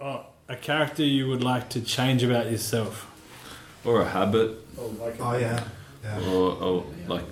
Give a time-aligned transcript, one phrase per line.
[0.00, 3.10] Oh, a character you would like to change about yourself.
[3.84, 5.62] Or a habit, Oh, like Oh yeah.
[6.02, 6.28] Yeah.
[6.30, 7.24] or, or like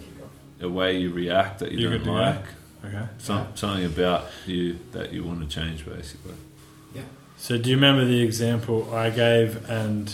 [0.61, 2.45] a way you react that you, You don't could do like.
[2.85, 3.07] Okay.
[3.19, 6.35] Some, Something about you that you want to change, basically.
[6.95, 7.03] Yeah.
[7.37, 9.69] So do you remember the example I gave?
[9.69, 10.13] And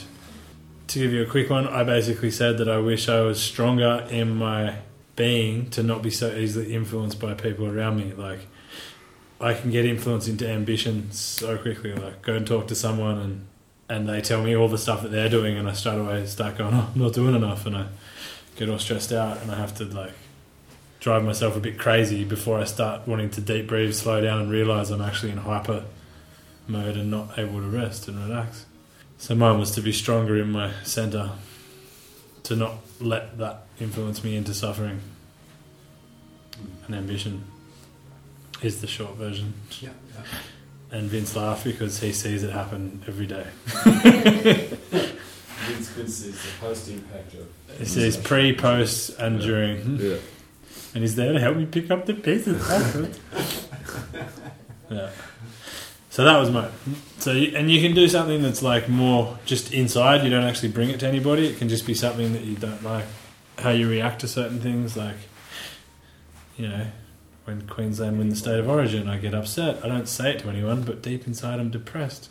[0.88, 4.06] to give you a quick one, I basically said that I wish I was stronger
[4.10, 4.76] in my
[5.16, 8.12] being to not be so easily influenced by people around me.
[8.12, 8.40] Like
[9.40, 11.92] I can get influenced into ambition so quickly.
[11.92, 13.46] Like go and talk to someone and
[13.88, 16.58] and they tell me all the stuff that they're doing, and I straight away start
[16.58, 17.86] going, "Oh, I'm not doing enough," and I
[18.56, 20.12] get all stressed out, and I have to like
[21.00, 24.50] drive myself a bit crazy before I start wanting to deep breathe, slow down, and
[24.50, 25.84] realize I'm actually in hyper
[26.66, 28.66] mode and not able to rest and relax.
[29.16, 31.30] So mine was to be stronger in my center,
[32.42, 35.00] to not let that influence me into suffering.
[36.86, 37.44] And ambition
[38.62, 39.54] is the short version.
[39.80, 39.90] Yeah.
[40.14, 40.22] yeah.
[40.90, 43.46] And Vince laughed because he sees it happen every day.
[45.66, 47.46] Vince Vince is the post impact of.
[47.78, 49.82] He sees pre, post, and during.
[49.82, 49.96] Hmm.
[49.96, 50.16] Yeah.
[50.94, 52.66] And he's there to help me pick up the pieces.
[54.90, 55.10] yeah.
[56.08, 56.70] So that was my.
[57.18, 60.24] So you, and you can do something that's like more just inside.
[60.24, 61.46] You don't actually bring it to anybody.
[61.46, 63.04] It can just be something that you don't like.
[63.58, 65.16] How you react to certain things, like
[66.56, 66.86] you know,
[67.48, 69.82] when Queensland win the state of origin, I get upset.
[69.82, 72.28] I don't say it to anyone, but deep inside, I'm depressed.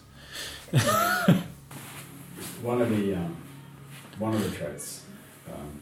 [2.62, 3.36] One of the um,
[4.20, 5.04] one of the traits
[5.48, 5.82] um,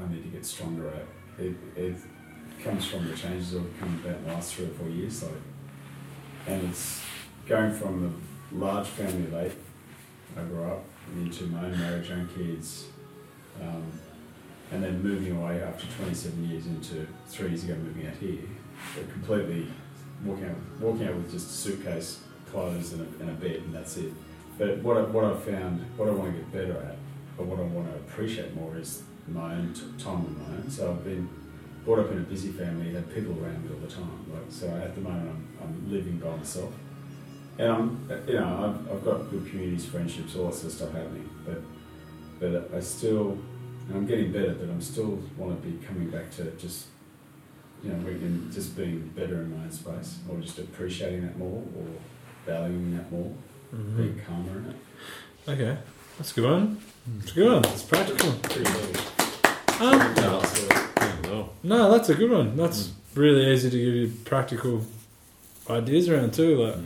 [0.00, 1.06] I need to get stronger at.
[1.44, 1.96] It, it
[2.62, 5.22] comes from the changes that have come about in the last three or four years.
[5.22, 5.32] Like,
[6.46, 7.02] and it's
[7.46, 8.22] going from
[8.52, 9.52] a large family of eight
[10.36, 10.84] I grew up
[11.16, 12.86] into my own marriage, own kids,
[13.60, 13.92] um,
[14.70, 18.38] and then moving away after 27 years into three years ago moving out here.
[19.12, 19.68] Completely
[20.24, 23.74] walking out, walking out with just a suitcase, clothes, and a, and a bed, and
[23.74, 24.12] that's it.
[24.58, 26.96] But what I, what I've found, what I want to get better at,
[27.36, 30.70] but what I want to appreciate more is my own t- time on my own.
[30.70, 31.28] So I've been
[31.84, 34.26] brought up in a busy family, had people around me all the time.
[34.30, 36.72] Like so, at the moment, I'm, I'm living by myself,
[37.58, 40.92] and I'm you know I've, I've got good communities, friendships, all that sort of stuff
[40.92, 41.28] happening.
[41.46, 41.62] But
[42.38, 43.38] but I still,
[43.88, 46.86] and I'm getting better, but I'm still want to be coming back to just
[47.84, 51.62] you know and just being better in my own space, or just appreciating that more,
[51.76, 51.86] or
[52.46, 53.32] valuing that more,
[53.96, 54.76] being calmer in it.
[55.50, 55.78] Okay,
[56.18, 56.80] that's a good one.
[57.20, 57.64] It's a good one.
[57.64, 58.30] It's practical.
[59.80, 62.56] Um, Yeah, so- No, that's a good one.
[62.56, 64.84] That's really easy to give you practical
[65.68, 66.56] ideas around too.
[66.56, 66.76] Like,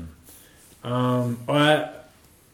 [0.90, 1.90] um, I,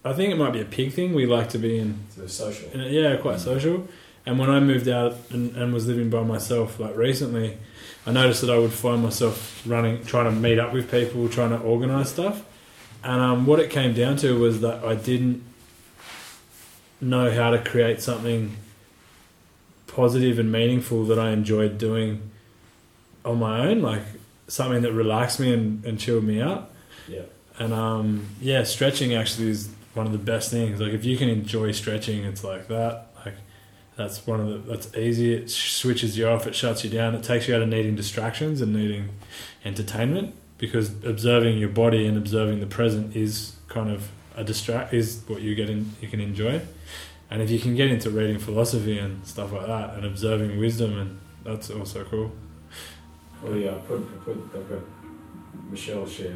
[0.05, 1.15] I think it might be a pig thing.
[1.15, 2.71] We like to be in, so social.
[2.73, 3.87] in yeah, quite social.
[4.27, 7.59] And when I moved out and, and was living by myself, like recently,
[8.07, 11.51] I noticed that I would find myself running, trying to meet up with people, trying
[11.51, 12.45] to organise stuff.
[13.05, 15.45] And um, what it came down to was that I didn't
[17.01, 18.57] know how to create something
[19.87, 22.31] positive and meaningful that I enjoyed doing
[23.25, 24.03] on my own, like
[24.49, 26.71] something that relaxed me and, and chilled me out.
[27.09, 27.23] Yeah.
[27.59, 30.81] And um, yeah, stretching actually is one of the best things.
[30.81, 33.12] Like if you can enjoy stretching, it's like that.
[33.93, 35.35] Like that's one of the that's easy.
[35.35, 36.47] It switches you off.
[36.47, 37.15] It shuts you down.
[37.15, 39.11] It takes you out of needing distractions and needing
[39.65, 45.23] entertainment because observing your body and observing the present is kind of a distract is
[45.27, 46.61] what you get in you can enjoy.
[47.31, 50.99] And if you can get into reading philosophy and stuff like that and observing wisdom
[50.99, 52.31] and that's also cool.
[53.43, 54.81] Well, yeah, I put, I put, I've got
[55.71, 56.35] Michelle share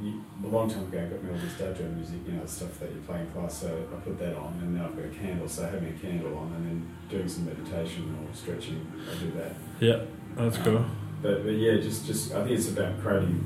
[0.00, 0.98] you- a long time ago.
[0.98, 3.26] I got me all this dojo music, you know, the stuff that you play in
[3.28, 3.62] class.
[3.62, 5.48] So I put that on, and now I've got a candle.
[5.48, 9.54] So having a candle on, and then doing some meditation or stretching, I do that.
[9.80, 10.00] Yeah,
[10.36, 10.84] that's cool.
[11.22, 13.40] But, but yeah, just just I think it's about creating.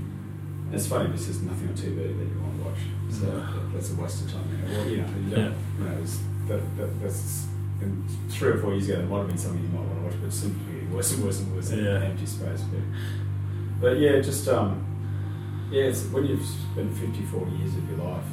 [0.72, 2.78] It's funny because there's nothing on TV that you want to watch,
[3.10, 4.44] so that- that's a waste of time.
[4.70, 6.04] Well, you know, you don't, you know,
[6.48, 7.46] that, that, that's
[7.80, 10.04] and three or four years ago, there might have been something you might want to
[10.04, 11.70] watch, but it's simply getting worse and worse and worse.
[11.70, 12.02] in Yeah.
[12.02, 12.60] empty space.
[12.70, 12.80] But,
[13.80, 14.84] but yeah, just um,
[15.70, 18.24] yeah, it's when you've spent 50, 40 years of your life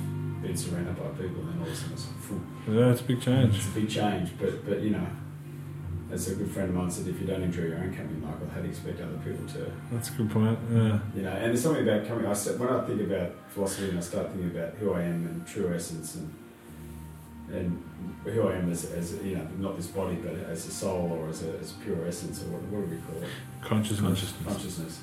[0.42, 3.04] being surrounded by people, and then all of a sudden it's like, Yeah, it's a
[3.04, 3.56] big change.
[3.56, 4.30] it's a big change.
[4.40, 5.06] But but you know,
[6.12, 8.48] as a good friend of mine said, if you don't enjoy your own company, Michael,
[8.54, 9.72] how do you expect other people to?
[9.92, 10.58] That's a good point.
[10.72, 11.00] Yeah.
[11.16, 12.26] You know, and there's something about coming.
[12.26, 15.26] I said when I think about philosophy, and I start thinking about who I am
[15.28, 16.34] and true essence, and
[17.52, 17.82] and
[18.26, 21.30] who I am as, as you know, not this body, but as a soul or
[21.30, 23.30] as a as pure essence, or what, what do we call it?
[23.62, 24.02] Consciousness.
[24.02, 24.46] Consciousness.
[24.54, 25.00] Consciousness.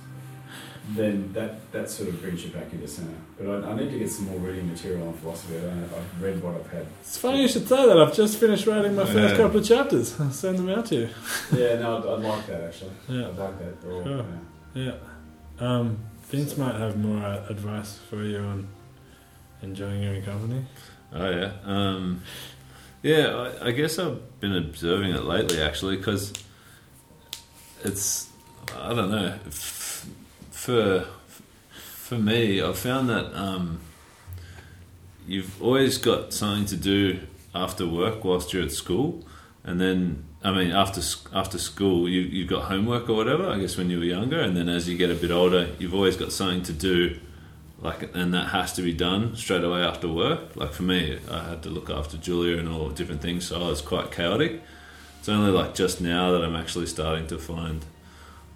[0.91, 3.15] Then that that sort of brings you back into center.
[3.39, 5.57] But I, I need to get some more reading material on philosophy.
[5.57, 6.87] I don't know, I've read what I've had.
[7.01, 7.99] It's funny you should say that.
[7.99, 10.21] I've just finished writing my first couple of chapters.
[10.21, 11.09] I'll send them out to you.
[11.57, 12.91] Yeah, no, I'd, I'd like that actually.
[13.09, 13.29] Yeah.
[13.29, 13.89] I'd like that.
[13.89, 14.25] Or, Sure.
[14.75, 14.93] yeah.
[14.93, 15.67] Yeah.
[15.67, 18.69] Um, Vince might have more uh, advice for you on
[19.63, 20.65] enjoying your own company.
[21.15, 22.21] Oh yeah, um,
[23.03, 23.51] yeah.
[23.63, 26.33] I, I guess I've been observing it lately, actually, because
[27.85, 28.29] it's
[28.77, 29.39] I don't know.
[29.47, 29.81] F-
[30.65, 31.05] for
[31.75, 33.81] for me, I've found that um,
[35.27, 37.21] you've always got something to do
[37.55, 39.25] after work whilst you're at school,
[39.63, 41.03] and then I mean after
[41.35, 43.47] after school you you've got homework or whatever.
[43.47, 45.95] I guess when you were younger, and then as you get a bit older, you've
[45.95, 47.21] always got something to do
[47.83, 50.57] like and that has to be done straight away after work.
[50.57, 53.69] Like for me i had to look after julia and all different things so i
[53.69, 54.63] was quite chaotic.
[55.19, 57.85] It's only like just now that i'm actually starting to find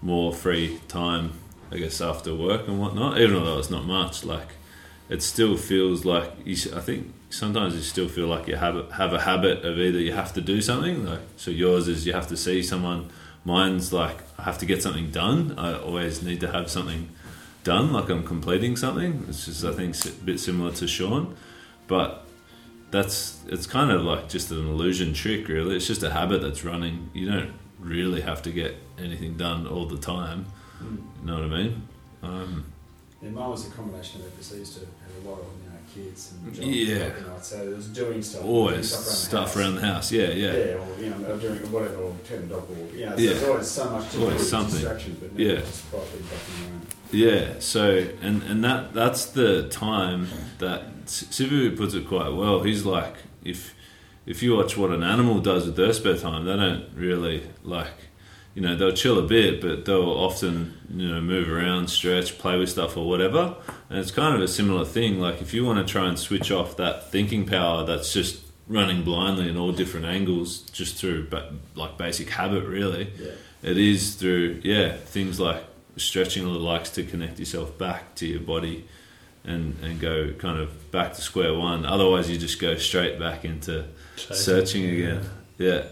[0.01, 1.33] more free time
[1.71, 4.49] i guess after work and whatnot even though it's not much like
[5.09, 8.93] it still feels like you, I think sometimes you still feel like you have a,
[8.93, 12.13] have a habit of either you have to do something like so yours is you
[12.13, 13.11] have to see someone
[13.45, 17.09] mine's like i have to get something done i always need to have something
[17.69, 19.27] done, like I'm completing something.
[19.29, 21.37] It's just I think a bit similar to Sean,
[21.87, 22.25] but
[22.91, 25.77] that's it's kind of like just an illusion trick, really.
[25.77, 27.11] It's just a habit that's running.
[27.13, 30.47] You don't really have to get anything done all the time.
[30.83, 30.97] Mm.
[31.21, 31.83] You know what I mean?
[32.23, 32.65] Um,
[33.23, 35.71] Yeah, mine was a combination of because I used to have a lot of you
[35.71, 36.97] know kids and jobs Yeah.
[37.35, 40.13] and so it was doing stuff, always doing stuff around the house.
[40.13, 43.17] Yeah, Yeah, yeah, or you know, doing whatever, or turn the dog, or you know,
[43.17, 43.31] so Yeah.
[43.33, 44.75] there's always so much to Always do, something.
[44.75, 45.61] distractions, but never Yeah.
[45.61, 46.87] just properly fucking around.
[47.11, 47.55] yeah.
[47.59, 50.29] So and and that that's the time
[50.59, 52.63] that Sifu puts it quite well.
[52.63, 53.75] He's like if
[54.27, 57.91] if you watch what an animal does with their spare time, they don't really like
[58.59, 62.59] you know they'll chill a bit, but they'll often you know move around, stretch, play
[62.59, 63.55] with stuff or whatever.
[63.89, 65.21] And it's kind of a similar thing.
[65.21, 69.05] Like if you want to try and switch off that thinking power that's just running
[69.05, 73.13] blindly in all different angles, just through ba- like basic habit, really.
[73.17, 73.31] Yeah.
[73.71, 75.63] It is through yeah things like
[75.97, 78.89] stretching or the likes to connect yourself back to your body.
[79.45, 81.87] And, and go kind of back to square one.
[81.87, 85.23] Otherwise, you just go straight back into searching again.
[85.57, 85.85] Yeah,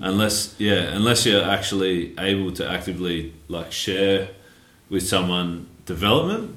[0.00, 4.28] unless yeah, unless you're actually able to actively like share
[4.88, 6.56] with someone development,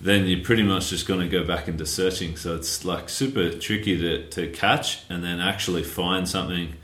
[0.00, 2.36] then you're pretty much just going to go back into searching.
[2.36, 6.74] So it's like super tricky to to catch and then actually find something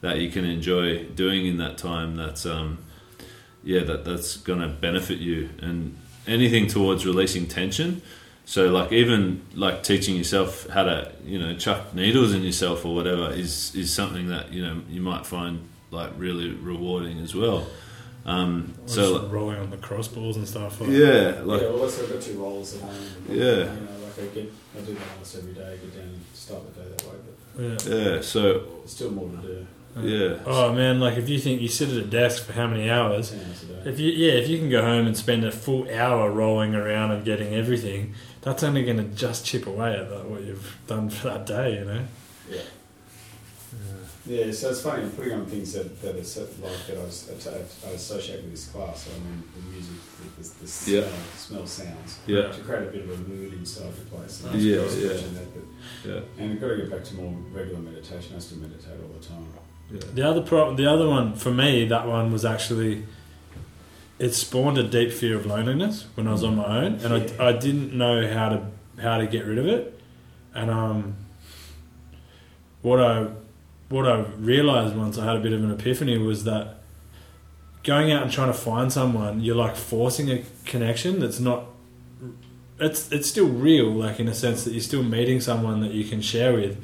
[0.00, 2.16] that you can enjoy doing in that time.
[2.16, 2.78] That's um
[3.64, 5.96] yeah that that's going to benefit you and
[6.26, 8.02] anything towards releasing tension.
[8.44, 12.94] So like even like teaching yourself how to you know chuck needles in yourself or
[12.94, 17.66] whatever is is something that you know you might find like really rewarding as well.
[18.24, 20.80] Um, So so rolling on the crossballs and stuff.
[20.80, 22.94] Like, yeah, like yeah, well, also I've got two roles at home.
[23.28, 23.44] and, Yeah.
[23.44, 25.66] You know, like I get, I do that almost every day.
[25.72, 27.16] I get down and start the day that way,
[27.56, 28.14] but yeah.
[28.14, 29.66] yeah, so still more to do.
[30.00, 32.88] yeah, Oh man, like if you think you sit at a desk for how many
[32.88, 33.30] hours?
[33.30, 33.90] Ten hours a day.
[33.90, 37.10] If you yeah, if you can go home and spend a full hour rolling around
[37.10, 41.08] and getting everything, that's only going to just chip away at that, what you've done
[41.10, 41.78] for that day.
[41.78, 42.04] You know.
[42.50, 42.60] Yeah.
[44.24, 47.02] Yeah, so it's funny, I'm putting on things that, that are so, like that I,
[47.02, 47.28] was,
[47.84, 49.08] I associate with this class.
[49.12, 49.94] I mean, the music,
[50.38, 51.02] the, the, the Yeah.
[51.34, 52.18] smell, smell sounds.
[52.26, 52.52] Yeah.
[52.52, 54.44] To create a bit of a mood inside the place.
[54.44, 55.08] And Yeah, yeah.
[55.08, 58.36] That, but, yeah, and I've got to get back to more regular meditation.
[58.36, 59.46] I still meditate all the time.
[59.90, 60.00] yeah.
[60.14, 63.04] The other pro- the other one for me, that one was actually
[64.22, 67.44] it spawned a deep fear of loneliness when I was on my own, and Yeah.
[67.44, 68.66] I, I didn't know how to
[69.02, 70.00] how to get rid of it,
[70.54, 71.14] and um,
[72.82, 73.26] what I
[73.88, 76.78] what I realized once I had a bit of an epiphany was that
[77.82, 81.64] going out and trying to find someone, you're like forcing a connection that's not.
[82.78, 86.04] It's it's still real, like in a sense that you're still meeting someone that you
[86.04, 86.82] can share with,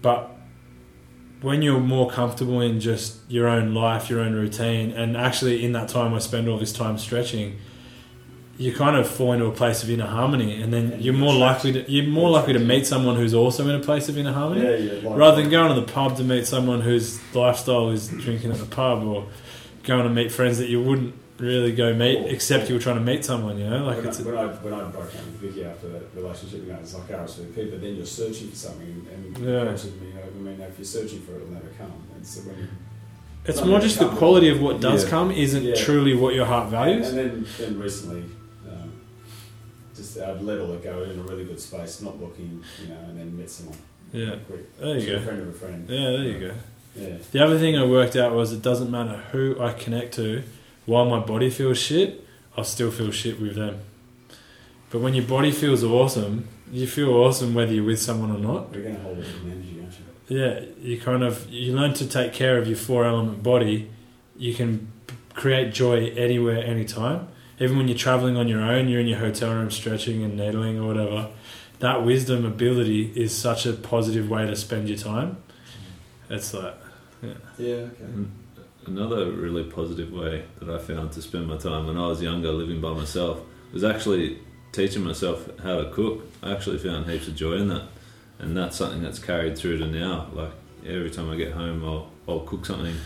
[0.00, 0.30] but
[1.42, 5.72] when you're more comfortable in just your own life, your own routine, and actually in
[5.72, 7.58] that time I spend all this time stretching,
[8.58, 11.20] you kind of fall into a place of inner harmony, and then And you're you
[11.20, 14.18] more likely to you're more likely to meet someone who's also in a place of
[14.18, 15.08] inner harmony, yeah.
[15.08, 18.58] Like, rather than going to the pub to meet someone whose lifestyle is drinking at
[18.58, 19.26] the pub, or
[19.82, 22.96] going to meet friends that you wouldn't really go meet Or- except you were trying
[22.98, 23.58] to meet someone.
[23.58, 25.64] You know, like when, it's I, a, when, I, when I broke up with Vicky
[25.64, 29.38] after that relationship, you know, it's like RSVP, but then you're searching for something, and
[29.38, 29.64] Yeah.
[29.64, 29.70] yeah.
[29.72, 31.92] me, you know, I mean, if you're searching for it, it'll never come.
[32.14, 32.68] And so when you,
[33.46, 35.10] it's more just the quality of what does Yeah.
[35.10, 35.74] come isn't Yeah.
[35.74, 37.08] truly what your heart values.
[37.08, 38.24] And then, then recently,
[38.70, 38.92] um,
[39.96, 42.98] just I'd let all it go in a really good space, not looking, you know,
[43.08, 43.78] and then met someone.
[44.12, 44.76] Yeah, Quick.
[44.78, 45.20] there you go.
[45.22, 45.88] friend of a friend.
[45.88, 46.52] Yeah, there you go.
[46.96, 47.16] Yeah.
[47.30, 50.42] The other thing I worked out was it doesn't matter who I connect to,
[50.86, 52.24] while my body feels shit,
[52.56, 53.80] I'll still feel shit with them.
[54.90, 58.72] But when your body feels awesome, you feel awesome whether you're with someone or not.
[58.74, 59.94] You're going to hold it in energy, aren't
[60.28, 60.38] you?
[60.38, 63.90] Yeah, you kind of you learn to take care of your four element body.
[64.36, 64.90] You can
[65.34, 67.28] create joy anywhere, anytime.
[67.60, 70.78] Even when you're traveling on your own, you're in your hotel room stretching and needling
[70.78, 71.28] or whatever.
[71.80, 75.36] that wisdom ability is such a positive way to spend your time.
[76.28, 76.36] Mm.
[76.36, 76.74] It's like
[77.22, 77.74] Yeah, Yeah.
[77.74, 78.04] okay.
[78.04, 78.30] And
[78.86, 82.50] Another really positive way that I found to spend my time when I was younger,
[82.50, 83.40] living by myself,
[83.72, 84.38] was actually
[84.72, 86.22] teaching myself how to cook.
[86.42, 87.88] I actually found heaps of joy in that,
[88.38, 90.28] and that's something that's carried through to now.
[90.32, 90.52] Like
[90.86, 92.96] every time I get home, I'll I'll cook something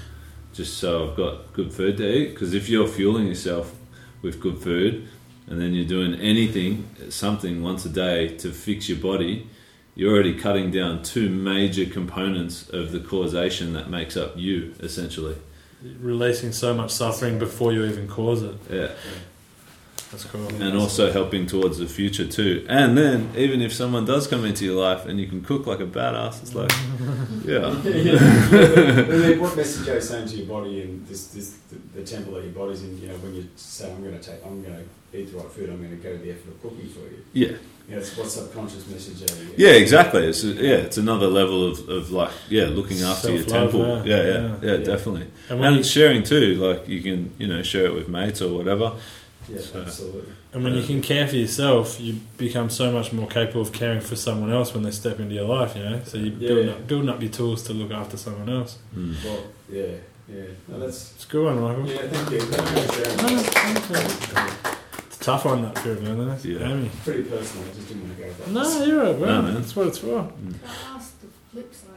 [0.52, 2.30] just so I've got good food to eat.
[2.30, 3.74] Because if you're fueling yourself
[4.22, 5.08] with good food,
[5.48, 9.48] and then you're doing anything, something once a day to fix your body,
[9.94, 15.36] you're already cutting down two major components of the causation that makes up you, essentially.
[16.00, 18.54] Releasing so much suffering before you even cause it.
[18.70, 18.90] Yeah.
[20.10, 20.46] That's cool.
[20.62, 22.64] and also helping towards the future too.
[22.68, 25.80] And then even if someone does come into your life and you can cook like
[25.80, 26.70] a badass, it's like,
[27.44, 32.00] yeah, But then what message are you saying to your body and this, this the,
[32.00, 33.00] the temple that your body's in?
[33.00, 34.76] You know, when you say, "I'm going to take, I'm going
[35.12, 37.00] to eat the right food, I'm going to go to the effort of cooking for
[37.00, 37.56] you." yeah,
[37.88, 39.50] Yeah, it's what subconscious message are you?
[39.56, 40.26] yeah, exactly.
[40.26, 44.06] It's yeah, it's another level of, of like yeah, looking after your Self-love, temple.
[44.08, 44.16] yeah.
[44.16, 44.84] Yeah, yeah, yeah, Yeah.
[44.84, 45.26] definitely.
[45.50, 48.40] And when, And you, sharing too, like you can you know share it with mates
[48.40, 48.92] or whatever.
[49.48, 50.32] Yeah, So- absolutely.
[50.52, 54.00] and when you can care for yourself, you become so much more capable of caring
[54.00, 55.76] for someone else when they step into your life.
[55.76, 56.48] You know, so you Yeah.
[56.48, 58.78] building up, building up your tools to look after someone else.
[58.96, 59.14] Mm.
[59.24, 59.38] Well,
[59.70, 59.82] yeah,
[60.28, 60.42] yeah.
[60.68, 61.86] No, that's It's a good one, Michael.
[61.86, 61.98] yeah.
[62.08, 62.40] Thank you.
[62.40, 63.34] Thank you.
[63.34, 66.20] No, thank It's tough one that period, man.
[66.20, 66.60] Isn't?
[66.60, 66.68] Yeah.
[66.70, 66.90] Amy.
[67.04, 67.64] Pretty personal.
[67.70, 68.50] I just didn't want to go that.
[68.50, 69.26] No, you're right, bro.
[69.28, 69.54] No, man.
[69.54, 70.06] That's what it's for.
[70.08, 70.30] Mm.
[70.42, 71.90] Can I ask the flip side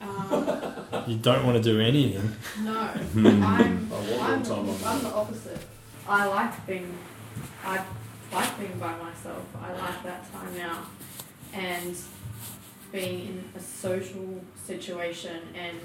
[0.00, 0.34] of that?
[0.34, 2.32] Um, You don't want to do anything.
[2.64, 3.26] no, Hmm.
[3.26, 4.42] I'm, what I'm,
[4.86, 5.58] I'm the opposite.
[6.10, 6.98] I like being,
[7.64, 7.84] I
[8.32, 9.44] like being by myself.
[9.62, 10.86] I like that time out,
[11.52, 11.96] and
[12.90, 15.78] being in a social situation and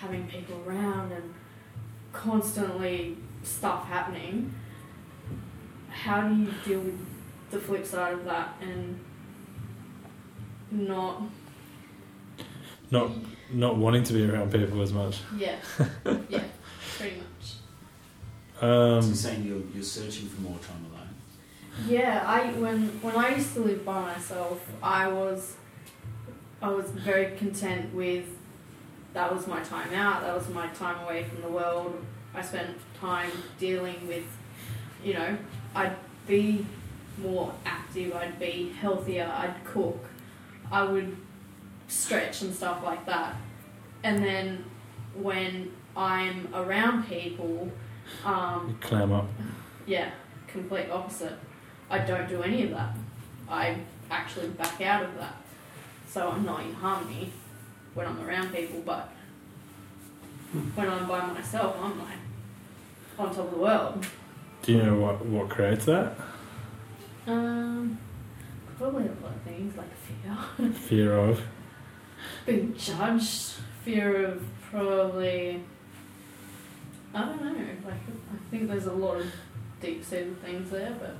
[0.00, 1.34] having people around and
[2.12, 4.54] constantly stuff happening.
[5.90, 7.00] How do you deal with
[7.50, 9.00] the flip side of that and
[10.70, 11.22] not
[12.90, 13.10] Not
[13.52, 15.18] not wanting to be around people as much.
[15.36, 15.56] Yeah,
[16.28, 16.44] yeah,
[16.98, 17.35] pretty much.
[18.60, 21.08] So you're Um, saying you're, you're searching for more time alone.
[21.86, 25.56] Yeah, I when when I used to live by myself, I was
[26.62, 28.24] I was very content with
[29.12, 30.22] that was my time out.
[30.22, 32.02] That was my time away from the world.
[32.34, 34.24] I spent time dealing with,
[35.02, 35.36] you know,
[35.74, 35.96] I'd
[36.26, 36.66] be
[37.18, 38.14] more active.
[38.14, 39.30] I'd be healthier.
[39.42, 40.02] I'd cook.
[40.70, 41.16] I would
[41.88, 43.36] stretch and stuff like that.
[44.02, 44.64] And then
[45.14, 47.70] when I'm around people,
[48.24, 49.26] um, you clam up.
[49.86, 50.10] yeah,
[50.46, 51.34] complete opposite.
[51.90, 52.96] I don't do any of that.
[53.48, 53.76] I
[54.10, 55.36] actually back out of that.
[56.08, 57.32] So I'm not in harmony
[57.94, 59.10] when I'm around people, but
[60.74, 62.18] when I'm by myself, I'm like
[63.18, 64.06] on top of the world.
[64.62, 66.16] Do you know what what creates that?
[67.26, 67.98] Um,
[68.78, 71.40] probably a lot of things like fear, Fear of.
[72.46, 75.62] being judged, fear of probably.
[77.16, 77.50] I don't know.
[77.84, 79.26] Like I think there's a lot of
[79.80, 81.16] deep-seated things there, but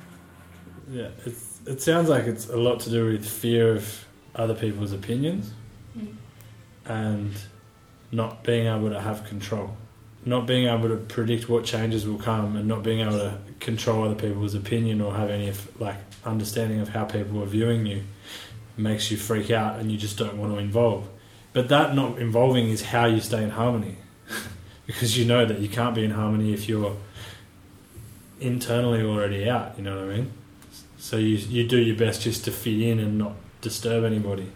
[0.91, 4.93] Yeah, it's, it sounds like it's a lot to do with fear of other people's
[4.93, 5.53] opinions
[5.99, 6.15] Mm.
[6.85, 7.33] and
[8.13, 9.75] not being able to have control.
[10.27, 14.05] Not being able to predict what changes will come and not being able to control
[14.05, 18.03] other people's opinion or have any like understanding of how people are viewing you
[18.77, 21.09] makes you freak out and you just don't want to involve.
[21.55, 23.97] But that not involving is how you stay in harmony.
[24.87, 26.97] Because you know that you can't be in harmony if you're
[28.41, 30.33] internally already out, you know what I mean?
[30.99, 34.51] So you you do your best just to fit in and not disturb anybody.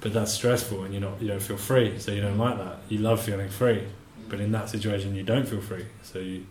[0.00, 2.78] But that's stressful and you're not you don't feel free, so you don't like that.
[2.88, 3.84] You love feeling free.
[4.28, 5.86] But in that situation you don't feel free.
[6.02, 6.46] So you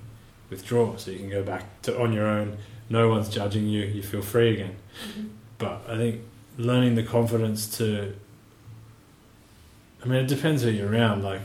[0.49, 2.57] withdraw so you can go back to on your own.
[2.89, 4.75] No one's judging you, you feel free again.
[5.57, 6.21] But I think
[6.57, 8.13] learning the confidence to
[10.03, 11.41] I mean it depends who you're around, like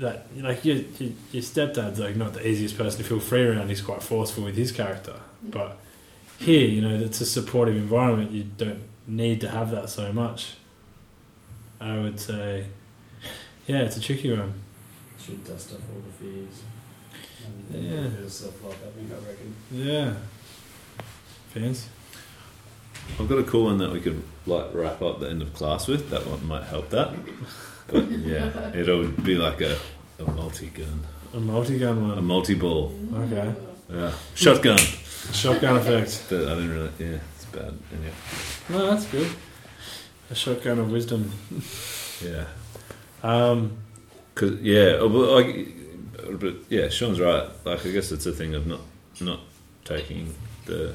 [0.00, 3.68] that like your, your your stepdad's like not the easiest person to feel free around.
[3.68, 5.14] He's quite forceful with his character,
[5.46, 5.52] mm.
[5.52, 5.78] but
[6.38, 8.30] here, you know, it's a supportive environment.
[8.30, 10.54] You don't need to have that so much.
[11.80, 12.66] I would say,
[13.66, 14.54] yeah, it's a tricky one.
[15.22, 16.62] Should dust off all the fears.
[17.44, 18.06] And Yeah.
[18.06, 19.54] A bit of self-love, I think, I reckon.
[19.70, 20.14] Yeah.
[21.50, 21.88] Fans?
[23.18, 25.86] I've got a cool one that we could like wrap up the end of class
[25.86, 26.10] with.
[26.10, 27.12] That one might help that.
[27.90, 29.76] But yeah, it'll be like a,
[30.18, 31.00] a multi gun,
[31.34, 32.10] A multi-gun one.
[32.12, 32.24] a one.
[32.24, 33.54] multi ball, Okay.
[33.92, 34.78] yeah, shotgun.
[35.32, 36.24] Shotgun effect.
[36.28, 36.90] But I didn't really.
[36.98, 37.74] Yeah, it's bad.
[37.92, 38.12] Anyway,
[38.68, 39.28] No, that's good.
[40.30, 41.32] A shotgun of wisdom.
[42.24, 42.44] yeah,
[43.22, 43.76] Um,
[44.34, 45.68] because yeah, uh, but like,
[46.40, 47.48] but yeah, Sean's right.
[47.64, 48.80] Like, I guess it's a thing of not
[49.20, 49.40] not
[49.84, 50.32] taking
[50.66, 50.94] the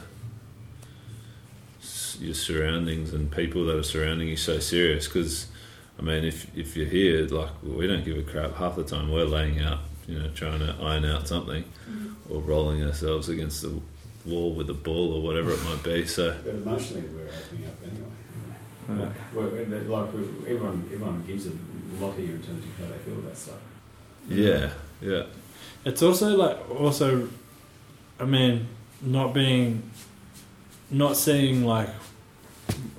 [2.19, 5.47] your surroundings and people that are surrounding you so serious because
[5.97, 9.11] I mean if if you're here like we don't give a crap half the time
[9.11, 12.13] we're laying out you know trying to iron out something mm.
[12.29, 13.79] or rolling ourselves against the
[14.25, 17.75] wall with a ball or whatever it might be so But emotionally, we're opening up
[17.83, 18.07] anyway.
[18.87, 19.05] Yeah.
[19.05, 20.09] Like, we're, we're- like
[20.47, 21.51] everyone, everyone gives a
[21.99, 23.55] lot here in terms of how they feel about stuff.
[24.27, 24.69] yeah
[25.01, 25.23] yeah
[25.85, 27.29] It's also like also,
[28.19, 28.67] I mean,
[29.01, 29.83] not being,
[30.89, 31.89] not seeing like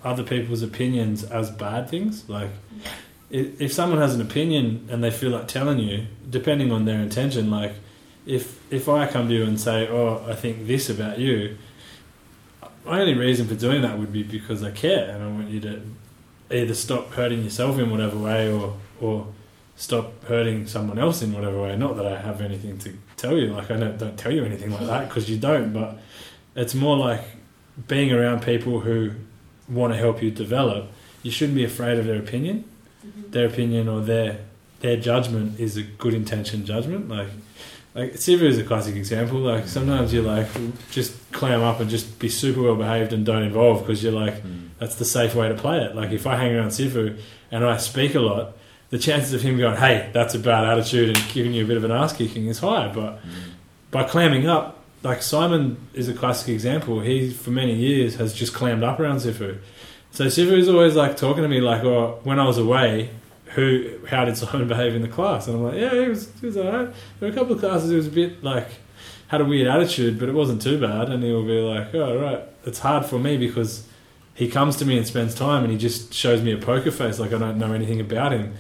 [0.07, 2.29] other people's opinions as bad things.
[2.29, 2.51] Like,
[3.29, 7.51] if, someone has an opinion and they feel like telling you, depending on their intention,
[7.51, 7.73] like
[8.25, 11.59] if if I come to you and say, "Oh, I think this about you,"
[12.85, 15.61] my only reason for doing that would be because I care and I want you
[15.61, 15.83] to
[16.51, 19.27] either stop hurting yourself in whatever way or or
[19.75, 21.77] stop hurting someone else in whatever way.
[21.77, 24.71] Not that I have anything to tell you, like I don't, don't tell you anything
[24.71, 25.99] like that because you don't, but
[26.55, 27.23] it's more like
[27.89, 29.13] being around people who
[29.69, 30.89] want to help you develop.
[31.23, 32.65] You shouldn't be afraid of their opinion.
[33.31, 34.39] Their opinion or their
[34.81, 37.09] their judgment is a good intention judgment.
[37.09, 37.29] Like
[37.95, 39.39] like Sifu is a classic example.
[39.41, 40.49] Like sometimes you like
[40.91, 44.35] just clam up and just be super well behaved and don't involve because you're like
[44.43, 44.69] Mm.
[44.79, 45.97] that's the safe way to play it.
[45.97, 47.19] Like if I hang around Sifu
[47.51, 48.53] and I speak a lot,
[48.91, 51.77] the chances of him going, "Hey, that's a bad attitude," and giving you a bit
[51.77, 52.93] of an ass kicking is high.
[52.95, 53.21] But
[53.91, 57.01] by clamming up, like Simon is a classic example.
[57.01, 59.59] He for many years has just clammed up around Sifu.
[60.11, 63.11] So Sifu is always like talking to me like, "Oh, when I was away."
[63.51, 64.01] Who?
[64.09, 65.47] How did Simon behave in the class?
[65.47, 66.93] And I'm like, yeah, he was, he was alright.
[67.21, 68.69] There were a couple of classes he was a bit like
[69.29, 71.09] had a weird attitude, but it wasn't too bad.
[71.09, 72.43] And he'll be like, oh, right.
[72.65, 73.87] It's hard for me because
[74.35, 77.19] he comes to me and spends time and he just shows me a poker face
[77.19, 78.55] like I don't know anything about him.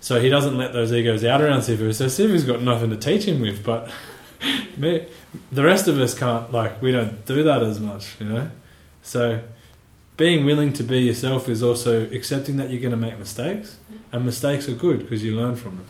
[0.00, 1.92] So he doesn't let those egos out around Sifu.
[1.94, 3.90] So Sifu's got nothing to teach him with, but
[4.76, 5.06] me,
[5.52, 8.50] the rest of us can't, like, we don't do that as much, you know?
[9.02, 9.42] So
[10.16, 13.78] being willing to be yourself is also accepting that you're going to make mistakes,
[14.12, 15.86] and mistakes are good because you learn from them.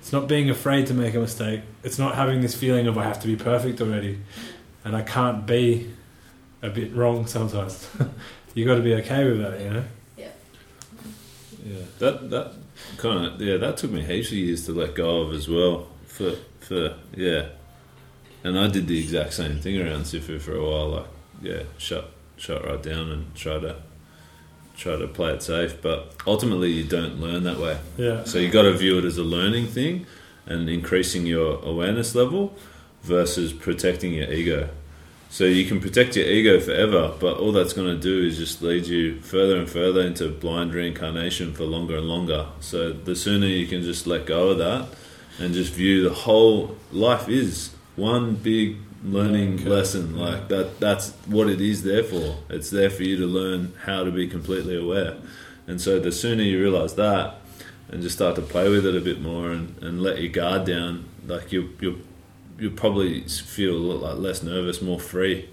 [0.00, 1.62] It's not being afraid to make a mistake.
[1.82, 4.20] It's not having this feeling of I have to be perfect already,
[4.84, 5.90] and I can't be
[6.62, 7.88] a bit wrong sometimes.
[8.54, 9.84] you got to be okay with that, you know.
[10.18, 10.28] Yeah,
[11.66, 11.76] Yeah.
[12.00, 12.52] that that
[12.98, 15.88] kind of yeah that took me heaps of years to let go of as well.
[16.06, 17.48] For for yeah,
[18.44, 20.88] and I did the exact same thing around Sifu for a while.
[20.90, 21.06] Like
[21.42, 23.76] yeah, shut shut right down and try to
[24.76, 25.80] try to play it safe.
[25.82, 27.78] But ultimately, you don't learn that way.
[27.96, 28.24] Yeah.
[28.24, 30.06] So you got to view it as a learning thing
[30.46, 32.54] and increasing your awareness level
[33.02, 34.68] versus protecting your ego.
[35.30, 38.62] So you can protect your ego forever, but all that's going to do is just
[38.62, 42.46] lead you further and further into blind reincarnation for longer and longer.
[42.60, 44.88] So the sooner you can just let go of that
[45.40, 49.68] and just view the whole life is one big learning Okay.
[49.68, 50.16] lesson.
[50.16, 52.38] Like that that's what it is there for.
[52.48, 55.16] It's there for you to learn how to be completely aware.
[55.66, 57.36] And so the sooner you realize that
[57.90, 60.64] and just start to play with it a bit more and, and let your guard
[60.66, 62.02] down, like you you
[62.58, 65.48] you'll probably feel a lot like less nervous, more free.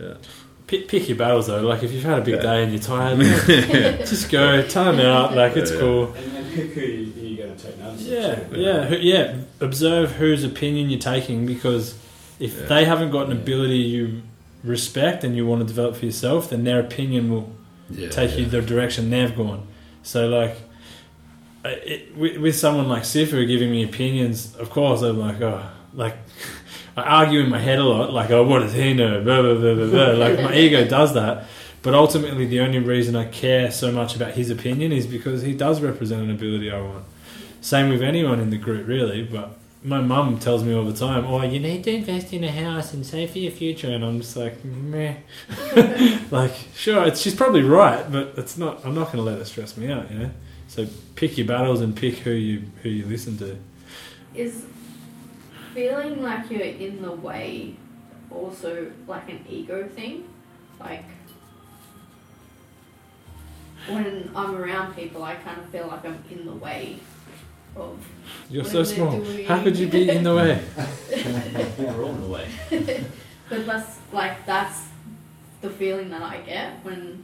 [0.00, 0.14] Yeah.
[0.68, 1.60] Pick, pick your battles though.
[1.60, 2.42] Like if you've had a big Yeah.
[2.42, 3.18] day and you're tired,
[4.06, 5.34] just go time out.
[5.36, 5.80] Like it's Yeah.
[5.80, 6.14] cool.
[7.52, 8.56] And, and pick who you, who you're going to take notice Yeah, of.
[8.56, 9.34] yeah, who- yeah.
[9.60, 11.94] Observe whose opinion you're taking because
[12.40, 12.66] if Yeah.
[12.66, 14.22] they haven't got an ability you
[14.64, 17.52] respect and you want to develop for yourself, then their opinion will
[17.90, 19.62] Yeah, take you the direction they've gone.
[20.02, 20.56] So like,
[21.64, 25.62] it, with, with someone like Sifu giving me opinions, of course I'm like, oh,
[25.94, 26.16] like
[26.96, 29.22] I argue in my head a lot, like, oh, what does he know?
[29.22, 30.06] Blah, blah, blah, blah, blah.
[30.26, 31.44] Like my ego does that.
[31.82, 35.52] But ultimately, the only reason I care so much about his opinion is because he
[35.52, 37.04] does represent an ability I want.
[37.62, 39.22] Same with anyone in the group, really.
[39.22, 42.50] But my mum tells me all the time, "Oh, you need to invest in a
[42.50, 45.14] house and save for your future," and I'm just like, meh.
[46.30, 48.84] like, sure, it's, she's probably right, but it's not.
[48.84, 50.30] I'm not going to let it stress me out, you know.
[50.66, 53.56] So pick your battles and pick who you who you listen to.
[54.34, 54.64] Is
[55.72, 57.76] feeling like you're in the way
[58.28, 60.28] also like an ego thing?
[60.80, 61.04] Like
[63.88, 66.98] when I'm around people, I kind of feel like I'm in the way
[67.76, 68.06] of.
[68.50, 69.20] You're what so small.
[69.20, 69.46] doing.
[69.46, 70.62] How could you be in the way?
[71.78, 72.48] We're all in the way.
[73.48, 74.84] But that's like that's
[75.60, 77.22] the feeling that I get when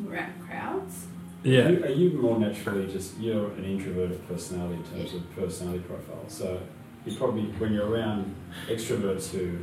[0.00, 1.04] I'm around crowds.
[1.44, 5.36] Are, Yeah, you, are you more naturally just you're an introverted personality in terms of
[5.36, 6.24] personality profile?
[6.26, 6.60] So
[7.06, 8.34] you probably when you're around
[8.68, 9.58] extroverts who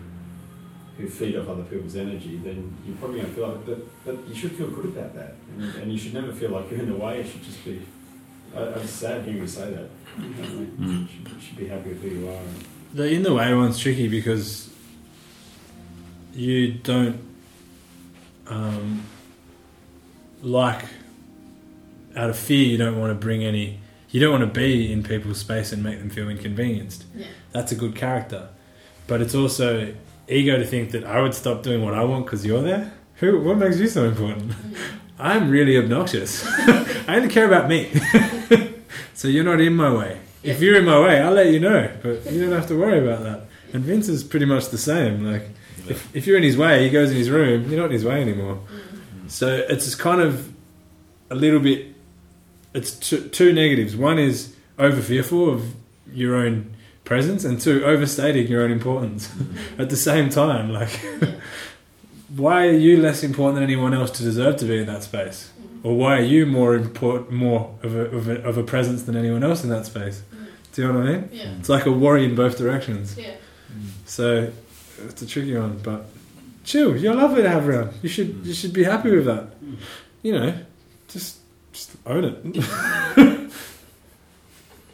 [0.98, 4.28] who feed off other people's energy, then you're probably going to feel like but but
[4.28, 6.90] you should feel good about that, and, and you should never feel like you're in
[6.90, 7.20] the way.
[7.20, 7.82] It should just be.
[8.56, 9.90] I, I'm sad hearing you say that.
[10.22, 10.84] You know what I?
[10.84, 11.02] Mm.
[11.02, 12.42] You should, be happy with who you are.
[12.94, 14.70] The in the way one's tricky because
[16.34, 17.20] you don't.
[18.48, 19.04] Um,
[20.42, 20.86] like
[22.16, 23.80] out of fear you don't want to bring any
[24.10, 27.28] you don't want to be in people's space and make them feel inconvenienced Yeah.
[27.52, 28.50] that's a good character
[29.06, 29.94] but it's also
[30.28, 33.40] ego to think that i would stop doing what i want because you're there who
[33.42, 34.54] what makes you so important
[35.20, 36.44] i'm really obnoxious
[37.08, 37.92] i only care about me
[39.20, 41.90] so you're not in my way if you're in my way i'll let you know
[42.02, 43.40] but you don't have to worry about that
[43.74, 45.46] and vince is pretty much the same like
[45.88, 48.06] if, if you're in his way he goes in his room you're not in his
[48.06, 49.30] way anymore mm.
[49.30, 50.54] so it's kind of
[51.30, 51.88] a little bit.
[52.74, 53.96] It's two, two negatives.
[53.96, 55.74] One is over fearful of
[56.12, 59.56] your own presence, and two overstating your own importance mm.
[59.80, 60.72] at the same time.
[60.72, 60.92] Like,
[62.36, 65.52] why are you less important than anyone else to deserve to be in that space,
[65.84, 69.16] or why are you more important, more of a, of a, of a presence than
[69.16, 70.22] anyone else in that space?
[70.34, 70.48] Mm.
[70.74, 71.30] Do you know what I mean?
[71.32, 71.56] Yeah.
[71.60, 73.18] It's like a worry in both directions.
[73.18, 73.36] Yeah.
[73.72, 73.86] Mm.
[74.06, 74.52] So
[75.06, 76.06] it's a tricky one, but
[76.64, 76.98] chill.
[76.98, 77.94] You're lovely to have around.
[78.02, 79.62] You should you should be happy with that.
[79.64, 79.78] Mm.
[80.22, 80.54] You know,
[81.08, 81.38] just
[81.72, 82.56] just own it.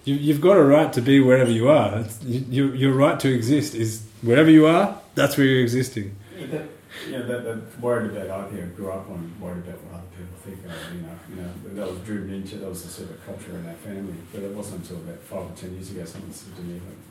[0.05, 1.99] you, you've got a right to be wherever you are.
[1.99, 4.99] It's, you, your your right to exist is wherever you are.
[5.15, 6.15] That's where you're existing.
[6.37, 8.29] Yeah, that, yeah, that, that worried about.
[8.29, 10.65] I think I grew up on worried about what other people think.
[10.65, 12.57] Of, you know, you know, that was driven into.
[12.57, 14.15] That was the sort of culture in our family.
[14.31, 17.01] But it wasn't until about five or ten years ago someone said to me, like,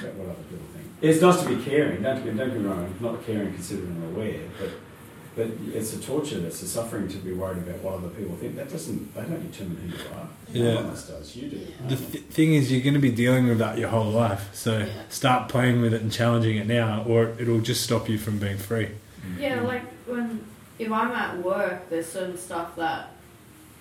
[0.00, 0.86] about what other people think.
[1.00, 2.02] It's nice to be caring.
[2.02, 2.94] Don't don't get me wrong.
[3.00, 4.46] Not caring, considerate, and aware.
[4.58, 4.70] But
[5.36, 6.38] but it's a torture.
[6.46, 8.56] It's a suffering to be worried about what other people think.
[8.56, 9.14] That doesn't.
[9.14, 10.28] They don't determine who you are.
[10.52, 10.74] Yeah.
[10.74, 11.34] No one else does.
[11.36, 11.66] You do.
[11.88, 14.50] The th- thing is, you're going to be dealing with that your whole life.
[14.54, 14.86] So Yeah.
[15.08, 18.58] start playing with it and challenging it now, or it'll just stop you from being
[18.58, 18.86] free.
[19.26, 19.40] Mm.
[19.40, 20.44] Yeah, like when
[20.78, 23.10] if I'm at work, there's certain stuff that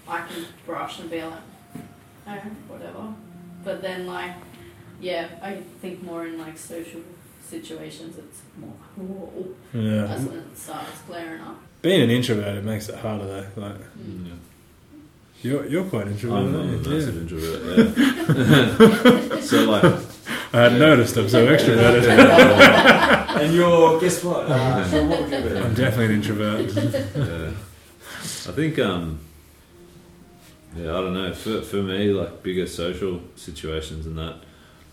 [0.07, 1.39] I can brush and be like,
[2.27, 3.13] oh, whatever.
[3.63, 4.33] But then like,
[4.99, 7.01] yeah, I think more in like social
[7.57, 9.47] situations, it's more whoa.
[9.73, 10.07] Yeah.
[10.07, 11.57] That's when it starts flaring up.
[11.81, 13.47] Being an introvert, it makes it harder though.
[13.61, 13.75] Like
[14.25, 14.33] Yeah.
[15.41, 16.55] you're you're quite introverted.
[16.55, 17.59] I'm, I'm a aren't massive introvert.
[17.97, 19.39] Yeah.
[19.51, 19.83] so like,
[20.53, 22.05] I had noticed I'm so extroverted.
[23.41, 24.45] And you're guess what?
[24.49, 25.57] Uh, so what would you be?
[25.57, 26.71] I'm definitely an introvert.
[27.15, 27.51] yeah.
[28.49, 29.19] I think um,
[30.75, 31.33] yeah, I don't know.
[31.33, 34.35] For for me, like bigger social situations and that,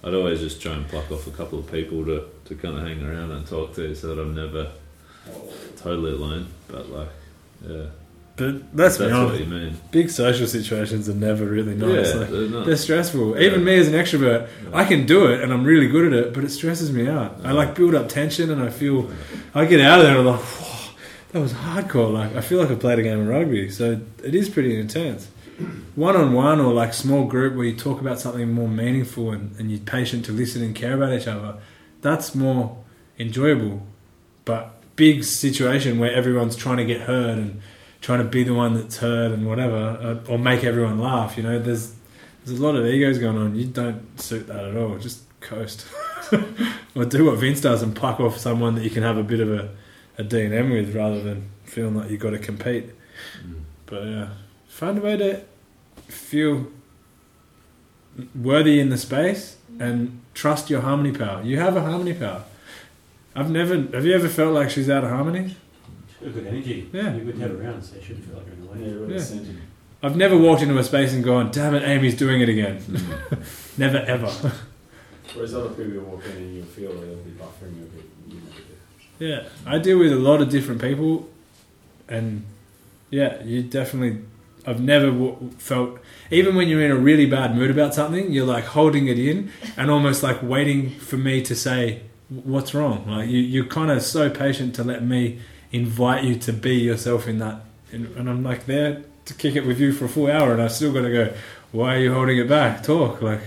[0.03, 2.83] I'd always just try and pluck off a couple of people to to kind of
[2.87, 4.71] hang around and talk to, so that I'm never
[5.77, 6.47] totally alone.
[6.69, 7.09] But like,
[7.67, 7.87] yeah,
[8.37, 9.77] But be that's what you mean.
[9.91, 12.09] big social situations are never really nice.
[12.09, 12.67] yeah, Like, they're not.
[12.67, 13.37] they're stressful.
[13.39, 13.47] Yeah.
[13.47, 14.71] Even me as an extrovert, Yeah.
[14.79, 17.39] I can do it and I'm really good at it, but it stresses me out.
[17.45, 19.11] I like build up tension and I feel,
[19.55, 20.93] I get out of there and I'm like, whoa,
[21.33, 22.13] that was hardcore.
[22.13, 25.29] Like I feel like I played a game of rugby, so it is pretty intense.
[25.95, 29.55] One on one or like small group where you talk about something more meaningful and,
[29.59, 31.57] and you're patient to listen and care about each other,
[32.01, 32.79] that's more
[33.19, 33.87] enjoyable.
[34.45, 37.61] But big situation where everyone's trying to get heard and
[38.01, 41.43] trying to be the one that's heard and whatever, uh, or make everyone laugh, you
[41.43, 41.95] know, there's
[42.45, 43.55] there's a lot of egos going on.
[43.55, 44.99] You don't suit that at all.
[44.99, 45.87] Just coast.
[46.95, 49.41] or do what Vince does and pluck off someone that you can have a bit
[49.41, 49.71] of a,
[50.19, 52.91] a D&M with rather than feeling like you've got to compete.
[53.45, 53.61] Mm.
[53.87, 54.29] But yeah,
[54.71, 55.41] find a way to
[56.09, 56.67] feel
[58.35, 61.43] worthy in the space and trust your harmony power.
[61.43, 62.45] You have a harmony power.
[63.35, 63.77] I've never.
[63.77, 65.57] Have you ever felt like she's out of harmony?
[66.23, 66.89] Got good energy.
[66.93, 67.15] Yeah.
[67.15, 68.79] You're good to have around, so you shouldn't feel like you're in the way.
[68.81, 69.61] Yeah, really Yeah.
[70.03, 73.79] I've never walked into a space and gone, "Damn it, Amy's doing it again." Mm.
[73.79, 74.27] never ever.
[75.35, 78.05] Whereas other people you walk in and you feel they'll be buffering a bit.
[78.29, 81.29] You know, Yeah, I deal with a lot of different people,
[82.09, 82.45] and
[83.11, 84.23] yeah, you definitely.
[84.67, 85.99] I've never w- felt
[86.31, 89.51] even when you're in a really bad mood about something, you're like holding it in
[89.77, 93.07] and almost like waiting for me to say what's wrong.
[93.09, 95.41] Like you, you're kind of so patient to let me
[95.73, 99.67] invite you to be yourself in that, and, and I'm like there to kick it
[99.67, 101.35] with you for a full hour, and I still got to go.
[101.73, 102.83] Why are you holding it back?
[102.83, 103.43] Talk like.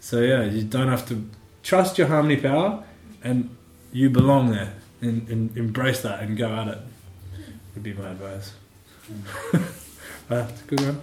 [0.00, 1.28] So yeah, you don't have to
[1.62, 2.84] trust your harmony power,
[3.22, 3.54] and
[3.92, 6.78] you belong there and, and embrace that and go at it.
[7.74, 8.52] Would be my advice.
[9.10, 9.78] Mm.
[10.30, 11.00] Ah, that's a good one.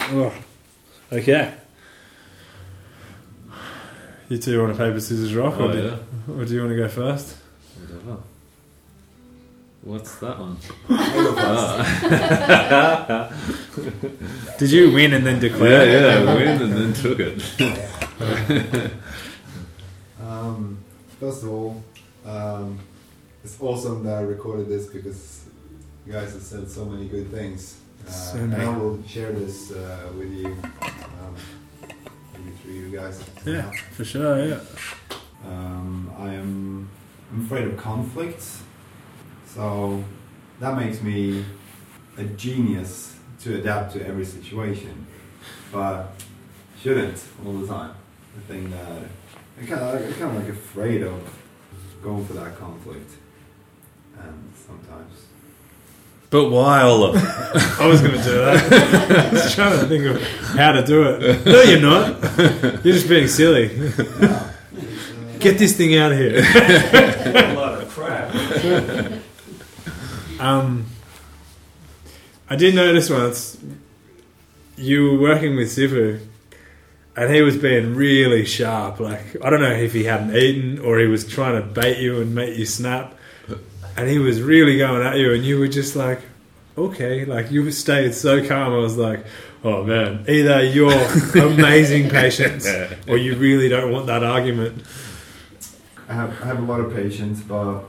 [0.00, 0.32] oh,
[1.12, 1.54] okay.
[4.28, 6.70] You two want a paper scissors rock, or, Oh do, yeah, or do you want
[6.72, 7.36] to go first?
[7.80, 8.22] whatever.
[9.82, 10.58] What's that one?
[14.58, 16.24] Did you win and then Yeah, declare?
[16.24, 17.42] yeah, I win and then took it.
[20.20, 20.78] Um,
[21.20, 21.82] first of all,
[22.26, 22.78] um,
[23.44, 25.37] it's awesome that I recorded this because
[26.08, 27.76] you guys have said so many good things.
[28.06, 28.54] Uh, So and.
[28.54, 31.34] I will share this uh, with you, um,
[32.32, 33.22] maybe through you guys.
[33.44, 34.42] Yeah, for sure.
[34.42, 34.60] Yeah.
[35.44, 36.88] Um, I am
[37.30, 38.42] I'm afraid of conflict.
[39.54, 40.02] So
[40.60, 41.44] that makes me
[42.16, 45.06] a genius to adapt to every situation,
[45.70, 46.12] but
[46.80, 47.94] shouldn't all the time.
[48.38, 48.88] I think that
[49.58, 51.20] I'm kind of, I'm kind of like afraid of
[52.02, 53.10] going for that conflict,
[54.18, 55.27] and sometimes.
[56.30, 57.16] But why, Olaf?
[57.80, 59.28] I was going to do that.
[59.30, 60.22] I was trying to think of
[60.56, 61.46] how to do it.
[61.46, 62.84] No, you're not.
[62.84, 63.68] You're just being silly.
[65.38, 66.42] Get this thing out of here.
[66.44, 69.22] a lot of crap.
[70.40, 70.86] Um,
[72.50, 73.58] I did notice once
[74.76, 76.20] you were working with Sifu,
[77.16, 79.00] and he was being really sharp.
[79.00, 82.20] Like I don't know if he hadn't eaten or he was trying to bait you
[82.20, 83.14] and make you snap,
[83.98, 86.20] and he was really going at you, and you were just like,
[86.76, 88.72] okay, like you stayed so calm.
[88.72, 89.26] I was like,
[89.64, 90.92] oh man, either you're
[91.34, 92.64] amazing patience
[93.08, 94.84] or you really don't want that argument.
[96.08, 97.82] I have, I have a lot of patience, but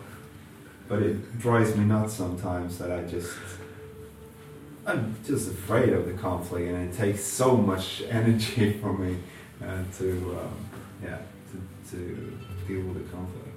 [0.88, 3.32] but it drives me nuts sometimes that I just
[4.88, 9.18] I'm just afraid of the conflict, and it takes so much energy from me
[9.64, 10.70] uh, to um,
[11.04, 11.20] yeah
[11.52, 13.49] to, to deal with the conflict.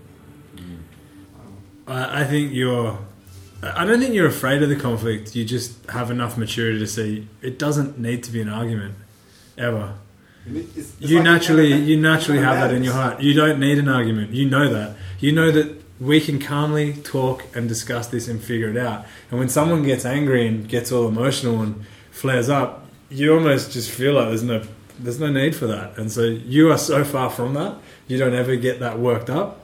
[1.87, 2.99] I, I think you're.
[3.63, 5.37] I don't think you're afraid of the conflict.
[5.37, 8.95] You just have enough maturity to see it doesn't need to be an argument,
[9.57, 9.95] ever.
[10.47, 10.65] it's-
[11.01, 13.21] it's You like naturally, having- you naturally have that in your heart.
[13.23, 14.33] You don't need an argument.
[14.33, 14.97] You know that.
[15.21, 19.07] You know that we can calmly talk and discuss this and figure it out.
[19.31, 23.89] And when someone gets angry and gets all emotional and flares up, you almost just
[23.93, 24.63] feel like there's no,
[24.99, 25.97] there's no need for that.
[25.97, 27.77] And so you are so far from that.
[28.09, 29.62] You don't ever get that worked up.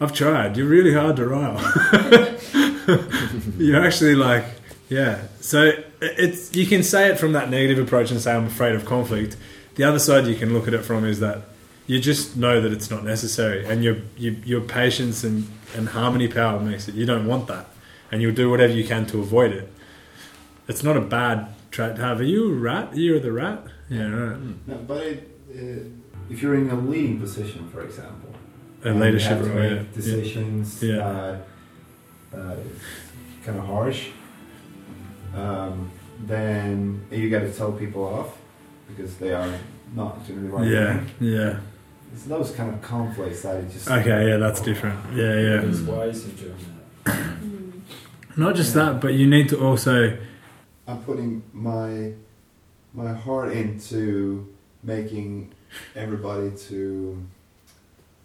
[0.00, 0.56] I've tried.
[0.56, 1.58] You're really hard to rile.
[3.58, 4.44] You're actually like,
[4.88, 5.22] yeah.
[5.40, 8.86] So it's you can say it from that negative approach and say I'm afraid of
[8.86, 9.36] conflict.
[9.74, 11.42] The other side you can look at it from is that
[11.86, 16.28] you just know that it's not necessary, and your your, your patience and, and harmony
[16.28, 16.94] power makes it.
[16.94, 17.66] You don't want that,
[18.10, 19.70] and you'll do whatever you can to avoid it.
[20.66, 22.20] It's not a bad trait to have.
[22.20, 22.96] Are you a rat?
[22.96, 23.64] You're the rat.
[23.88, 24.38] Yeah, right.
[24.66, 25.84] No, but it, uh,
[26.30, 28.29] if you're in a leading position, for example,
[28.84, 29.58] A and leadership you have to role.
[29.60, 29.76] make Yeah.
[29.78, 29.94] yeah.
[29.94, 30.96] decisions Yeah.
[31.06, 31.36] uh,
[32.36, 32.56] uh,
[33.44, 34.08] kind of harsh,
[35.34, 35.90] um,
[36.26, 38.36] then you got to tell people off
[38.88, 39.52] because they are
[39.94, 41.06] not doing the right Yeah, thing.
[41.20, 41.58] yeah.
[42.12, 44.98] It's those kind of conflicts that it just Okay, yeah, that's different.
[45.14, 45.56] Yeah, yeah.
[45.60, 46.54] There's ways of doing
[47.04, 47.14] that.
[47.14, 47.80] Mm.
[48.36, 50.16] Not just that, but you need to also
[50.88, 52.12] I'm putting my
[52.94, 54.48] my heart into
[54.82, 55.52] making
[55.94, 57.22] everybody to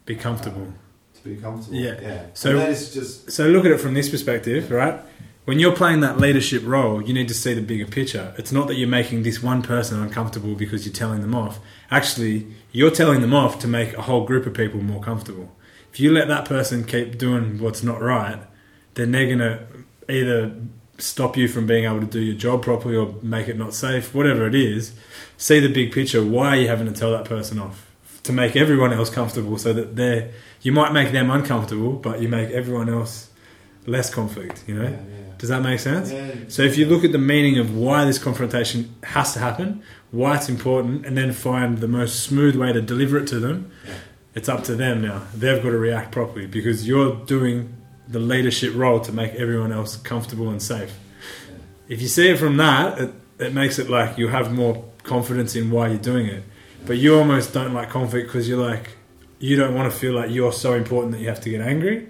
[0.05, 0.73] be comfortable.
[1.15, 1.77] to be comfortable.
[1.77, 1.99] Yeah.
[2.01, 2.25] yeah.
[2.33, 4.99] So- that is just So look at it from this perspective, right?
[5.45, 8.33] When you're playing that leadership role, you need to see the bigger picture.
[8.35, 11.59] It's not that you're making this one person uncomfortable because you're telling them off.
[11.91, 15.55] Actually, you're telling them off to make a whole group of people more comfortable.
[15.93, 18.39] If you let that person keep doing what's not right,
[18.95, 19.67] then they're going to
[20.09, 20.55] either
[20.97, 24.15] stop you from being able to do your job properly or make it not safe,
[24.15, 24.93] whatever it is.
[25.37, 26.23] See the big picture.
[26.23, 27.84] Why are you having to tell that person off?
[28.25, 32.27] To make everyone else comfortable so that they're, you might make them uncomfortable, but you
[32.27, 33.29] make everyone else
[33.85, 34.89] less conflict, you know?
[34.89, 35.25] yeah, yeah.
[35.38, 36.11] Does that make sense?
[36.11, 36.31] Yeah.
[36.47, 40.38] So if you look at the meaning of why this confrontation has to happen, why
[40.38, 43.71] it's important, and then find the most smooth way to deliver it to them,
[44.33, 45.23] it's up to them now.
[45.35, 47.75] They've got to react properly because you're doing
[48.07, 50.97] the leadership role to make everyone else comfortable and safe.
[51.88, 55.55] If you see it from that, it, it makes it like you have more confidence
[55.55, 56.43] in why you're doing it.
[56.85, 58.89] But you almost don't like conflict because you're like,
[59.39, 62.07] you don't want to feel like you're so important that you have to get angry.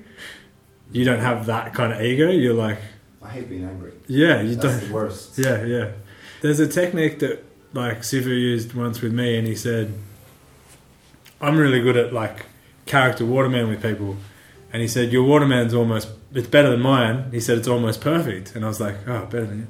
[0.91, 2.29] You don't have that kind of ego.
[2.29, 2.79] You're like,
[3.23, 3.93] I hate being angry.
[4.07, 4.87] yeah, you That's don't.
[4.87, 5.37] the worst.
[5.37, 5.91] Yeah, yeah.
[6.41, 9.93] There's a technique that like Sifu used once with me, and he said,
[11.41, 12.45] "I'm really good at like
[12.85, 14.17] character waterman with people,"
[14.71, 18.55] and he said, "Your waterman's almost it's better than mine." He said, "It's almost perfect,"
[18.55, 19.67] and I was like, "Oh, better than you."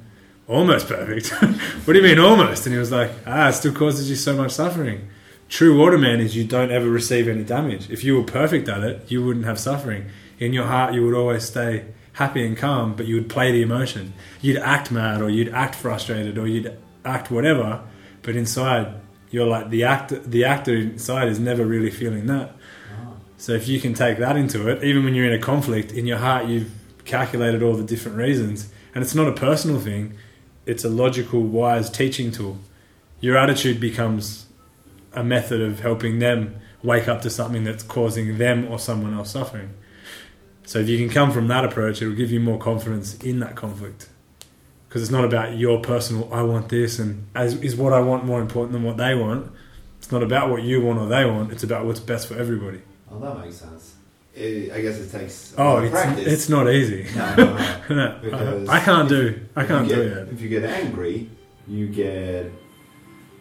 [0.48, 1.30] Almost perfect.
[1.86, 2.66] what do you mean almost?
[2.66, 5.10] And he was like, "Ah, it still causes you so much suffering."
[5.50, 7.90] True waterman is you don't ever receive any damage.
[7.90, 10.06] If you were perfect at it, you wouldn't have suffering.
[10.40, 13.62] In your heart, you would always stay happy and calm, but you would play the
[13.62, 14.14] emotion.
[14.42, 17.82] You'd act mad, or you'd act frustrated, or you'd act whatever,
[18.22, 18.96] but inside,
[19.30, 20.20] you're like the actor.
[20.20, 22.56] The actor inside is never really feeling that.
[23.38, 26.08] So if you can take that into it, even when you're in a conflict, in
[26.08, 26.72] your heart, you've
[27.04, 30.18] calculated all the different reasons, and it's not a personal thing.
[30.66, 32.58] It's a logical, wise teaching tool.
[33.20, 34.48] Your attitude becomes
[35.14, 39.32] a method of helping them wake up to something that's causing them or someone else
[39.32, 39.74] suffering.
[40.66, 43.56] So if you can come from that approach, it'll give you more confidence in that
[43.56, 44.10] conflict.
[44.88, 48.26] Because it's not about your personal, I want this, and as is what I want
[48.26, 49.52] more important than what they want.
[50.00, 51.52] It's not about what you want or they want.
[51.52, 52.82] It's about what's best for everybody.
[53.12, 53.95] Oh, that makes sense.
[54.36, 56.28] It, I guess it takes a Oh, it's, practice.
[56.28, 57.06] it's not easy.
[57.16, 57.46] no, no,
[57.90, 57.96] no.
[57.96, 59.46] No, Because I can't if- do.
[59.56, 60.30] I can't do get, it.
[60.34, 61.30] If you get angry,
[61.68, 62.52] you get,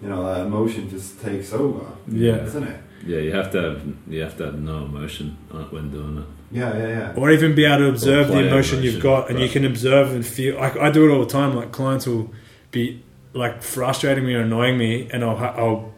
[0.02, 1.84] you know, that emotion just takes over.
[2.08, 2.44] Yeah.
[2.44, 2.80] Isn't it?
[3.06, 6.24] Yeah, you have to have you have to have no emotion uh, when doing it.
[6.50, 7.12] Yeah, yeah, yeah.
[7.16, 10.24] Or even be able to observe the emotion you've got, and you can observe and
[10.24, 10.56] feel.
[10.56, 11.54] Like I do it all the time.
[11.54, 12.32] Like clients will
[12.70, 13.02] be
[13.34, 15.92] like frustrating me or annoying me, and I'll I'll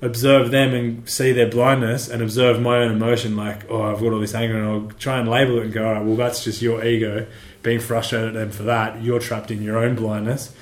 [0.00, 3.36] observe them and see their blindness, and observe my own emotion.
[3.36, 5.86] Like, oh, I've got all this anger, and I'll try and label it and go,
[5.86, 7.26] all right, well, that's just your ego
[7.62, 9.02] being frustrated at them for that.
[9.02, 10.54] You're trapped in your own blindness.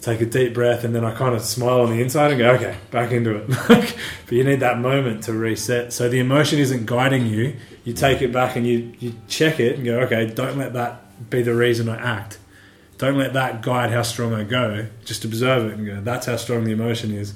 [0.00, 2.50] Take a deep breath, and then I kind of smile on the inside and go,
[2.52, 3.96] okay, back into it.
[4.26, 5.92] But you need that moment to reset.
[5.92, 7.56] So the emotion isn't guiding you.
[7.84, 11.30] You take it back and you, you check it and go, okay, don't let that
[11.30, 12.38] be the reason I act.
[12.98, 14.86] Don't let that guide how strong I go.
[15.04, 17.34] Just observe it and go, that's how strong the emotion is.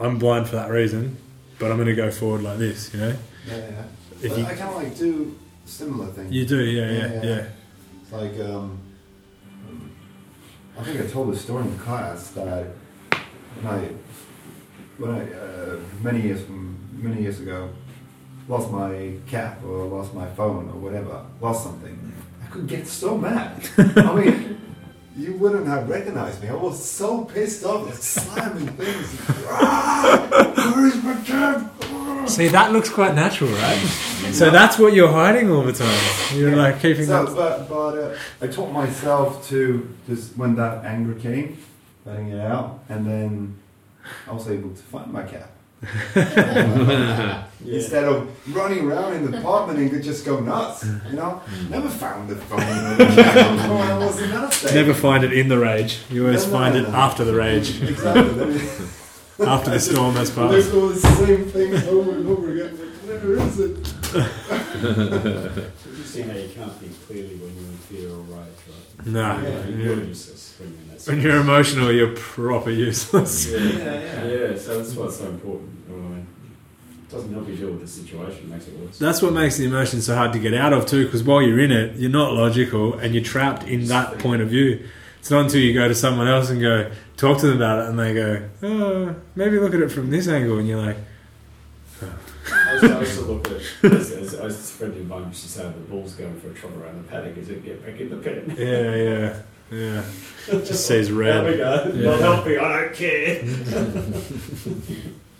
[0.00, 1.16] I'm blind for that reason,
[1.58, 3.14] but I'm going to go forward like this, you know?
[3.46, 3.82] Yeah, yeah.
[4.22, 6.32] If But you, I kind of like do similar things.
[6.32, 7.22] you do, yeah, yeah, Yeah, yeah.
[7.22, 7.44] yeah.
[8.02, 8.78] It's like, um,
[10.78, 12.66] I think I told a story in class that
[13.60, 13.88] when I,
[14.98, 17.70] when I, uh, many years from, many years ago,
[18.48, 23.18] lost my cap or lost my phone or whatever, lost something, I could get so
[23.18, 23.68] mad.
[23.78, 24.60] I mean,
[25.18, 26.48] you wouldn't have recognized me.
[26.48, 29.06] I was so pissed off, like slamming things.
[30.74, 31.16] Where is my?
[31.30, 32.24] Ah.
[32.26, 33.78] See, that looks quite natural, right?
[34.32, 35.98] So that's what you're hiding all the time.
[36.34, 37.34] You're like keeping So, that.
[37.34, 41.56] but but uh, I taught myself to just when that anger came,
[42.04, 43.56] letting it out, and then
[44.28, 45.22] I was able to find my
[45.82, 47.44] cap.
[47.66, 51.40] Instead of running around in the apartment and could just go nuts, you know.
[51.44, 51.70] Hmm.
[51.70, 53.04] Never found the phone the.
[53.04, 54.74] I was in that state.
[54.74, 55.98] Never find it in the rage.
[56.08, 56.96] You always No, no, find no, it no.
[56.96, 58.60] after the rage, Exactly.
[59.46, 60.74] After the storm has There's passed.
[60.74, 62.76] all the same things over and over again.
[63.06, 63.76] Like, where is it?
[64.66, 69.06] You see how you can't think clearly when you're in fear or rage, right?
[69.06, 70.54] No, Yeah, you're- you're useless
[71.08, 73.50] when you're in that when you're emotional, you're proper useless.
[73.50, 74.56] Yeah, yeah, yeah.
[74.56, 75.70] So that's why it's so important.
[75.88, 76.26] I mean,
[77.06, 78.98] it doesn't help you deal with the situation; it makes it worse.
[78.98, 81.04] That's what makes the emotion so hard to get out of too.
[81.04, 84.48] Because while you're in it, you're not logical and you're trapped in that point of
[84.48, 84.86] view.
[85.18, 87.88] It's not until you go to someone else and go talk to them about it,
[87.90, 90.96] and they go, "Oh, maybe look at it from this angle," and you're like,
[92.50, 95.28] I used, to, I used to look at, as, as, as a friend of mine
[95.28, 97.84] used to say, the ball's going for a trot around the paddock as it get
[97.84, 98.54] back in the pen.
[98.56, 100.02] "Yeah, yeah, yeah."
[100.48, 101.44] Just says red.
[101.44, 101.92] There we go.
[101.94, 102.10] Yeah.
[102.10, 102.58] Not helping.
[102.58, 103.42] I don't care.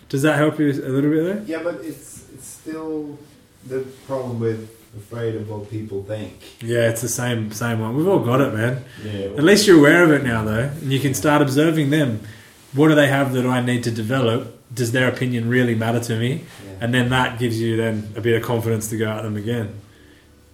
[0.09, 1.43] Does that help you a little bit there?
[1.47, 3.19] Yeah, but it's it's still
[3.67, 6.35] the problem with afraid of what people think.
[6.61, 7.97] Yeah, it's the same same one.
[7.97, 8.85] We've all got it, man.
[9.05, 9.37] Yeah.
[9.37, 12.21] At least you're aware of it now, though, and you can start observing them.
[12.75, 14.55] What do they have that I need to develop?
[14.75, 16.45] Does their opinion really matter to me?
[16.67, 16.73] Yeah.
[16.83, 19.81] And then that gives you then a bit of confidence to go at them again.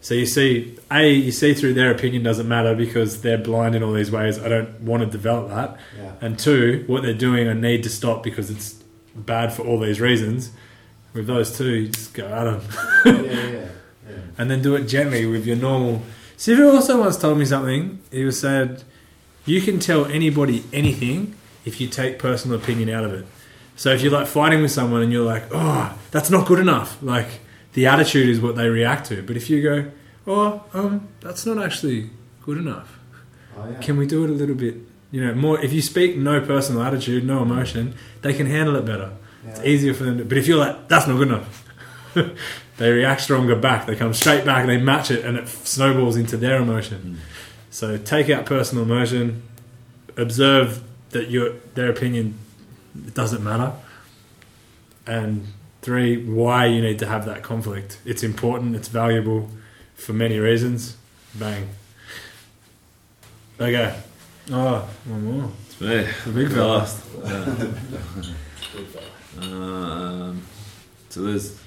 [0.05, 3.83] So you see, a you see through their opinion doesn't matter because they're blind in
[3.83, 4.38] all these ways.
[4.38, 5.79] I don't want to develop that.
[5.99, 6.12] yeah.
[6.21, 8.75] And two, what they're doing, I need to stop because it's
[9.17, 10.51] bad for all these reasons.
[11.14, 12.61] With those two, you just go at them.
[13.25, 13.69] yeah, yeah,
[14.07, 14.14] yeah.
[14.37, 16.03] and then do it gently with your normal.
[16.37, 17.99] Sifu also once told me something.
[18.11, 18.83] He was said,
[19.47, 23.25] "You can tell anybody anything if you take personal opinion out of it."
[23.77, 26.99] So if you're like fighting with someone and you're like, "Oh, that's not good enough,"
[27.01, 27.40] like
[27.75, 29.23] the attitude is what they react to.
[29.23, 29.91] But if you go,
[30.27, 32.11] "Oh, um, that's not actually
[32.43, 32.99] good enough.
[33.57, 33.79] Oh, yeah.
[33.81, 34.77] Can we do it a little bit?"
[35.11, 35.61] You know, more.
[35.61, 39.13] If you speak no personal attitude, no emotion, they can handle it better.
[39.47, 40.19] It's easier for them.
[40.19, 41.65] To, but if you're like, that's not good enough,
[42.79, 43.87] they react stronger back.
[43.87, 44.67] They come straight back.
[44.67, 47.21] They match it, and it snowballs into their emotion.
[47.71, 49.43] So take out personal emotion.
[50.17, 52.39] Observe that your their opinion
[53.15, 53.73] doesn't matter.
[55.07, 55.49] And
[55.85, 57.99] three, why you need to have that conflict.
[58.07, 58.75] It's important.
[58.75, 59.51] It's valuable
[59.94, 60.97] for many reasons.
[61.35, 61.68] Bang.
[63.61, 63.94] Okay.
[64.51, 65.51] Oh, one more.
[65.66, 66.07] It's me.
[66.25, 66.79] The big fella.
[66.79, 67.03] Last.
[69.40, 70.42] Um,
[71.11, 71.59] so there's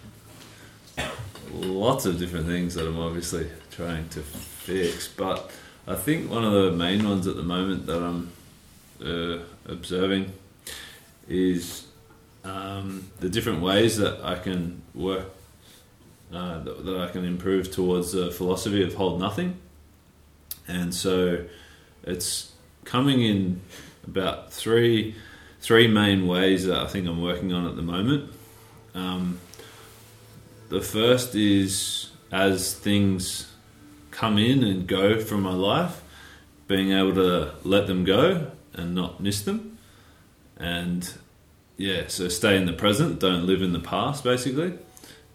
[1.51, 5.51] lots of different things that I'm obviously trying to fix, but
[5.85, 8.31] I think one of the main ones at the moment that I'm
[9.03, 10.31] uh, observing
[11.27, 11.86] is
[12.47, 15.25] um, the different ways that I can work,
[16.31, 19.57] uh, that, that I can improve towards the philosophy of hold nothing,
[20.67, 21.45] and so
[22.03, 22.53] it's
[22.85, 23.61] coming in
[24.05, 25.15] about three
[25.59, 28.31] three main ways that I think I'm working on at the moment.
[28.93, 29.39] Um,
[30.69, 33.51] the first is as things
[34.11, 36.01] come in and go from my life,
[36.67, 39.77] being able to let them go and not miss them.
[40.57, 41.11] And
[41.77, 44.77] yeah, so stay in the present, don't live in the past, basically.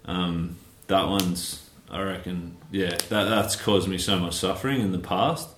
[0.04, 0.56] Um,
[0.88, 1.62] that one's
[1.92, 5.48] I reckon, yeah, that that's caused me so much suffering in the past,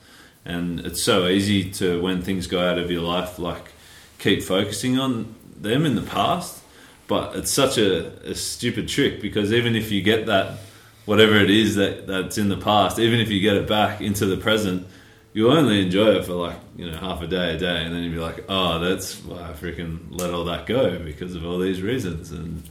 [0.44, 3.72] and it's so easy to when things go out of your life, like
[4.18, 6.60] keep focusing on them in the past.
[7.06, 10.58] But it's such a, a stupid trick because even if you get that,
[11.04, 14.26] whatever it is that that's in the past, even if you get it back into
[14.26, 14.88] the present,
[15.34, 18.02] you'll only enjoy it for like you know half a day, a day, and then
[18.02, 21.58] you'd be like, oh, that's why I freaking let all that go because of all
[21.58, 22.62] these reasons, and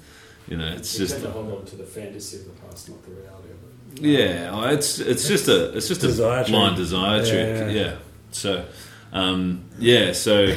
[0.48, 2.90] you know, it's You just tend to hold on to the fantasy of the past,
[2.90, 4.02] not the reality of it.
[4.06, 6.52] yeah, oh, it's it's just a it's just a Desire trick.
[6.52, 7.76] blind desire Yeah, trick.
[7.76, 7.82] yeah.
[7.82, 7.96] Yeah.
[8.32, 8.66] So,
[9.14, 10.12] um, yeah.
[10.14, 10.54] So,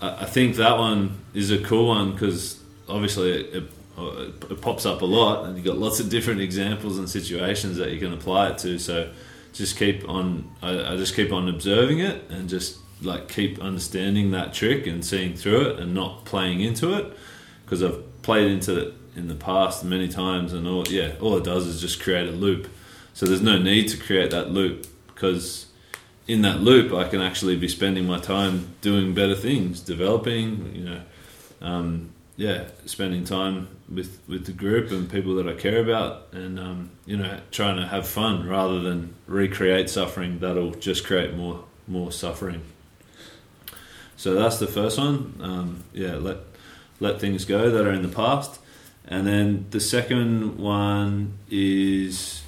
[0.00, 2.58] I, I think that one is a cool one because
[2.88, 3.54] obviously it,
[3.98, 7.76] it, it pops up a lot, and you've got lots of different examples and situations
[7.76, 8.78] that you can apply it to.
[8.78, 9.10] So,
[9.52, 10.50] just keep on.
[10.62, 15.04] I, I just keep on observing it and just like keep understanding that trick and
[15.04, 17.16] seeing through it and not playing into it
[17.64, 21.44] because I've played into it in the past many times and all yeah all it
[21.44, 22.68] does is just create a loop
[23.12, 25.66] so there's no need to create that loop because
[26.26, 30.84] in that loop I can actually be spending my time doing better things developing you
[30.84, 31.00] know
[31.60, 36.58] um, yeah spending time with with the group and people that I care about and
[36.58, 41.64] um, you know trying to have fun rather than recreate suffering that'll just create more
[41.86, 42.62] more suffering
[44.16, 46.38] so that's the first one um, yeah let
[47.02, 48.60] let things go that are in the past.
[49.06, 52.42] And then the second one is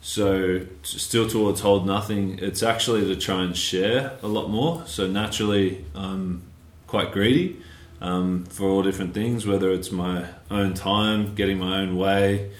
[0.00, 2.38] so still towards hold nothing.
[2.38, 4.86] It's actually to try and share a lot more.
[4.86, 6.42] So naturally, I'm
[6.86, 7.60] quite greedy
[8.00, 12.50] um, for all different things, whether it's my own time, getting my own way,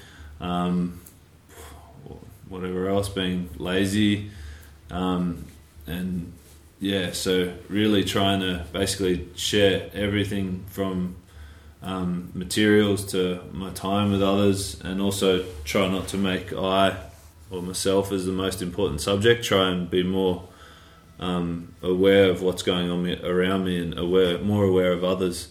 [0.41, 1.01] um,
[2.49, 4.31] whatever else, being lazy,
[4.91, 5.45] um,
[5.87, 6.33] and
[6.81, 11.17] yeah, so really trying to basically share everything from
[11.83, 16.97] um, materials to my time with others, and also try not to make I
[17.51, 19.45] or myself as the most important subject.
[19.45, 20.49] Try and be more
[21.19, 25.49] um, aware of what's going on around me and aware, more aware of others.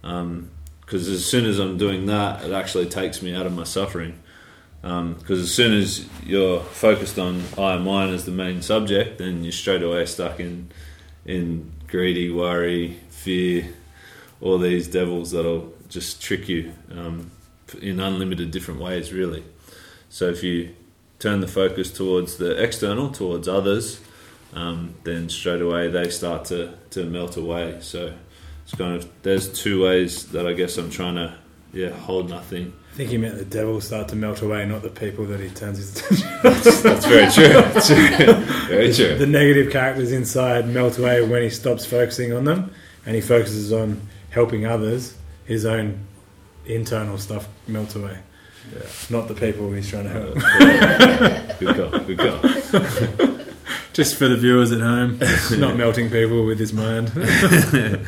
[0.00, 4.18] Because as soon as I'm doing that, it actually takes me out of my suffering.
[4.82, 9.42] Because as soon as you're focused on I and mine as the main subject, then
[9.42, 10.70] you're straight away stuck in
[11.24, 13.68] in greedy, worry, fear,
[14.42, 17.30] all these devils that'll just trick you um,
[17.80, 19.42] in unlimited different ways, really.
[20.10, 20.74] So if you
[21.18, 24.00] turn the focus towards the external, towards others,
[24.54, 27.78] um, then straight away they start to, to melt away.
[27.80, 28.12] So
[28.64, 31.34] it's kind of there's two ways that I guess I'm trying to
[31.72, 32.72] yeah hold nothing.
[32.92, 35.50] I think he meant the devil start to melt away, not the people that he
[35.50, 36.28] turns his attention.
[36.44, 37.48] That's very true.
[37.48, 39.16] That's very true.
[39.16, 42.70] the negative characters inside melt away when he stops focusing on them
[43.04, 44.00] and he focuses on
[44.30, 45.16] helping others.
[45.44, 46.06] His own
[46.66, 48.16] internal stuff melts away.
[48.72, 48.86] Yeah.
[49.10, 51.58] Not the people he's trying to help.
[51.58, 51.98] good call.
[51.98, 53.38] Good call.
[53.94, 55.18] Just for the viewers at home,
[55.58, 57.10] not melting people with his mind.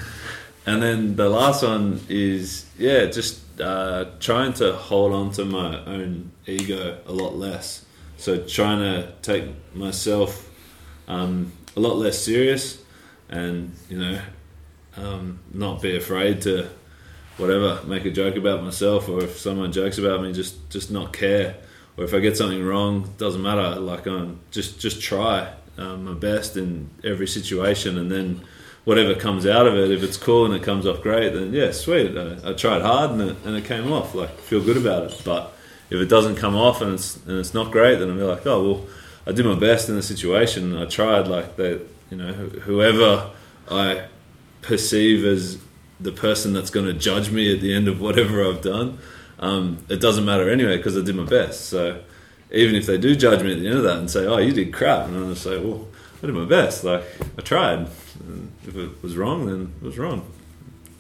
[0.67, 5.83] And then the last one is yeah, just uh, trying to hold on to my
[5.85, 7.85] own ego a lot less.
[8.17, 10.51] So trying to take myself
[11.07, 12.83] um, a lot less serious,
[13.29, 14.21] and you know,
[14.97, 16.69] um, not be afraid to
[17.37, 21.13] whatever make a joke about myself, or if someone jokes about me, just just not
[21.13, 21.59] care.
[21.97, 23.79] Or if I get something wrong, doesn't matter.
[23.79, 28.41] Like um, just just try um, my best in every situation, and then
[28.85, 31.73] whatever comes out of it, if it's cool and it comes off great, then yeah,
[31.73, 32.17] sweet.
[32.17, 34.15] I, I tried hard and it, and it came off.
[34.15, 35.23] Like feel good about it.
[35.25, 35.53] But
[35.91, 38.47] if it doesn't come off and it's and it's not great, then I'll be like,
[38.47, 38.87] oh well,
[39.27, 40.77] I did my best in the situation.
[40.77, 41.29] I tried.
[41.29, 43.31] Like that, you know, wh- whoever
[43.69, 44.07] I
[44.63, 45.59] perceive as
[45.99, 48.99] the person that's going to judge me at the end of whatever I've done,
[49.39, 51.67] um, it doesn't matter anyway because I did my best.
[51.67, 52.03] So
[52.57, 54.53] even if they do judge me at the end of that and say, "Oh, you
[54.53, 55.87] did crap," and I'm just say, "Well,
[56.23, 56.85] I did my best.
[56.85, 57.05] Like
[57.39, 57.89] I tried.
[58.27, 60.31] And if it was wrong, then it was wrong.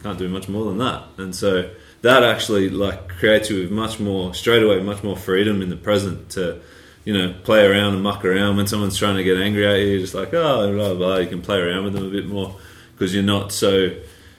[0.02, 1.70] Can't do much more than that." And so
[2.02, 5.76] that actually like creates you with much more straight away, much more freedom in the
[5.76, 6.61] present to.
[7.04, 9.86] You know, play around and muck around when someone's trying to get angry at you.
[9.86, 11.18] You're just like, oh, blah, blah.
[11.18, 12.57] You can play around with them a bit more
[12.94, 13.92] because you're not so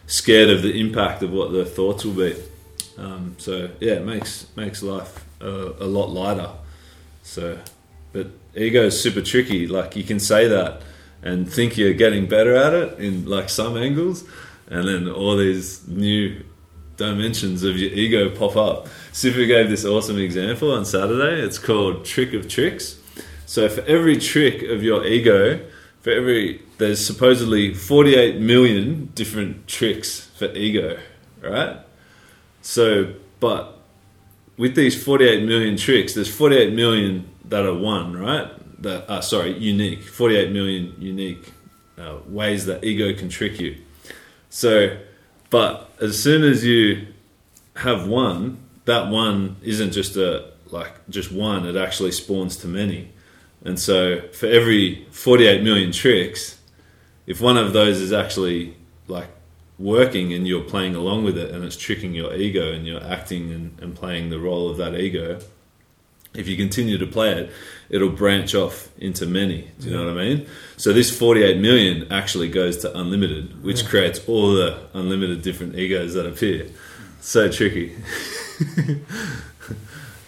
[0.08, 2.36] scared of the impact of what their thoughts will be.
[2.98, 6.50] Um, so yeah, it makes makes life uh, a lot lighter.
[7.28, 7.60] So,
[8.14, 9.68] but ego is super tricky.
[9.68, 10.82] Like you can say that
[11.22, 14.24] and think you're getting better at it in like some angles,
[14.68, 16.44] and then all these new
[16.96, 18.88] dimensions of your ego pop up.
[19.12, 21.42] Sifu gave this awesome example on Saturday.
[21.42, 22.98] It's called trick of tricks.
[23.46, 25.60] So for every trick of your ego,
[26.00, 30.98] for every there's supposedly 48 million different tricks for ego,
[31.42, 31.78] right?
[32.62, 33.77] So, but
[34.58, 38.52] with these 48 million tricks, there's 48 million that are one, right?
[38.82, 40.04] That uh, sorry, unique.
[40.04, 41.52] 48 million unique
[41.98, 43.78] uh, ways that ego can trick you.
[44.50, 44.98] So,
[45.50, 47.08] but as soon as you
[47.76, 51.66] have one, that one isn't just a like just one.
[51.66, 53.12] It actually spawns to many.
[53.64, 56.60] And so, for every 48 million tricks,
[57.26, 58.76] if one of those is actually
[59.08, 59.30] like
[59.80, 63.52] working and you're playing along with it and it's tricking your ego and you're acting
[63.52, 65.40] and, and playing the role of that ego,
[66.34, 67.52] if you continue to play it,
[67.90, 69.70] it'll branch off into many.
[69.80, 70.48] Do you know what I mean?
[70.78, 73.90] So this 48 million actually goes to unlimited, which Yeah.
[73.90, 76.68] creates all the unlimited different egos that appear.
[77.22, 77.96] So tricky.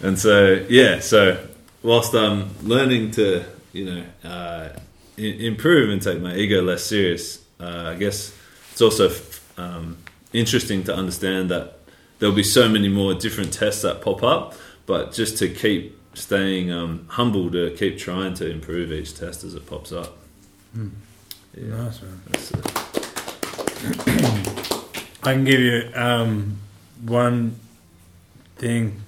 [0.01, 1.45] and so yeah, so
[1.83, 3.43] whilst I'm learning to
[3.73, 4.69] you know uh,
[5.17, 8.35] improve and take my ego less serious, uh, I guess
[8.71, 9.09] it's also
[9.59, 9.97] um,
[10.33, 11.79] interesting to understand that
[12.19, 14.53] there'll be so many more different tests that pop up,
[14.85, 19.53] but just to keep staying um, humble to keep trying to improve each test as
[19.55, 20.17] it pops up.
[20.73, 20.89] Hmm.
[21.57, 22.21] Yeah, Nice man.
[25.23, 26.57] I can give you um,
[27.05, 27.55] one
[28.57, 29.01] thing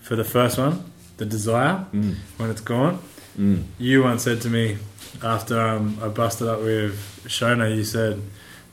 [0.00, 0.84] for the first one,
[1.16, 2.14] the desire Mm.
[2.36, 2.98] when it's gone.
[3.38, 3.64] Mm.
[3.78, 4.78] You once said to me
[5.22, 6.94] after um, I busted up with
[7.26, 8.20] Shona, you said,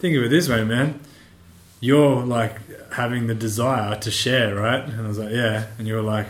[0.03, 0.99] "Think of it this way, man.
[1.79, 2.57] You're like
[2.91, 6.27] having the desire to share, right?" And I was like, "Yeah." And you were like,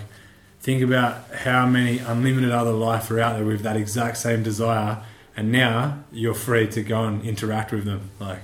[0.62, 5.00] "Think about how many unlimited other life are out there with that exact same desire,
[5.36, 8.12] and now you're free to go and interact with them.
[8.20, 8.44] Like,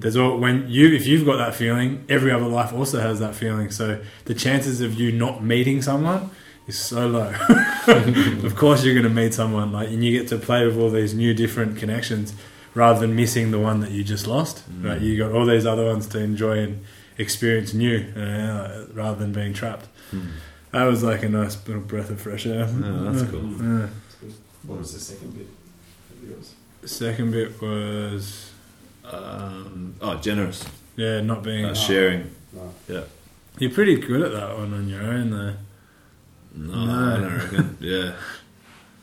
[0.00, 3.36] there's all when you if you've got that feeling, every other life also has that
[3.36, 3.70] feeling.
[3.70, 6.30] So the chances of you not meeting someone."
[6.66, 7.32] Is so low.
[8.48, 10.90] of course, you're going to meet someone like, and you get to play with all
[10.90, 12.34] these new different connections,
[12.76, 14.62] rather than missing the one that you just lost.
[14.70, 14.84] Mm.
[14.88, 16.84] Right, you got all these other ones to enjoy and
[17.18, 19.88] experience new, uh, rather than being trapped.
[20.12, 20.28] Mm.
[20.72, 22.68] That was like a nice little breath of fresh air.
[22.68, 23.50] Oh, that's cool.
[23.50, 23.88] Yeah.
[24.64, 25.46] What was the second bit?
[26.82, 28.50] The second bit was
[29.04, 30.64] Um, oh, generous.
[30.96, 31.64] yeah, not being.
[31.64, 32.30] Uh, sharing.
[32.52, 33.04] No.
[33.58, 35.54] You're pretty good at that one on your own, though.
[36.54, 36.92] No, No.
[36.92, 37.76] I don't reckon.
[37.80, 38.12] yeah.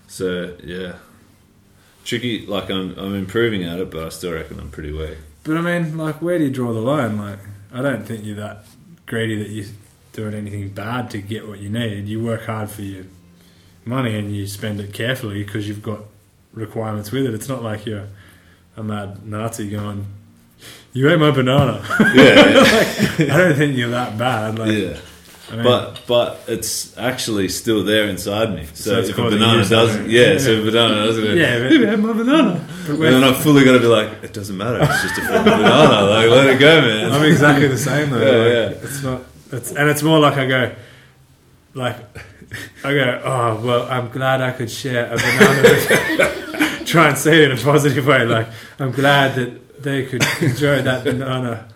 [0.08, 0.94] So yeah,
[2.04, 2.46] tricky.
[2.46, 5.18] Like I'm, I'm improving at it, but I still reckon I'm pretty weak.
[5.44, 7.18] But I mean, like, where do you draw the line?
[7.18, 7.40] Like,
[7.74, 8.66] I don't think you're that
[9.06, 9.66] greedy that you're
[10.14, 12.08] doing anything bad to get what you need.
[12.08, 13.06] You work hard for your
[13.86, 16.00] money and you spend it carefully because you've got
[16.54, 17.34] requirements with it.
[17.34, 18.08] It's not like you're
[18.78, 20.06] a mad Nazi going,
[20.94, 21.84] "You ate my banana."
[22.14, 22.64] Yeah,
[23.34, 24.58] I don't think you're that bad.
[24.60, 24.98] Like, yeah.
[25.54, 28.66] I mean, But but it's actually still there inside me.
[28.74, 30.38] So, So if a banana does, yeah, Yeah.
[30.40, 32.68] So if a banana doesn't, yeah, but, had my banana.
[32.88, 34.80] but And then I'm fully gonna be like, it doesn't matter.
[34.82, 36.02] It's just a banana.
[36.10, 37.12] Like let it go, man.
[37.12, 38.20] I'm exactly the same though.
[38.24, 38.38] Yeah,
[38.68, 38.88] like, yeah.
[38.88, 39.22] It's not.
[39.52, 40.76] It's and it's more like I go,
[41.76, 41.98] like
[42.84, 43.22] I go.
[43.24, 46.86] Oh well, I'm glad I could share a banana.
[46.86, 48.26] Try and say it in a positive way.
[48.26, 48.48] Like
[48.80, 51.68] I'm glad that they could enjoy that banana,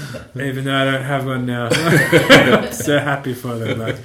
[0.36, 1.68] even though I don't have one now.
[1.72, 3.78] I'm so happy for them.
[3.78, 3.96] Like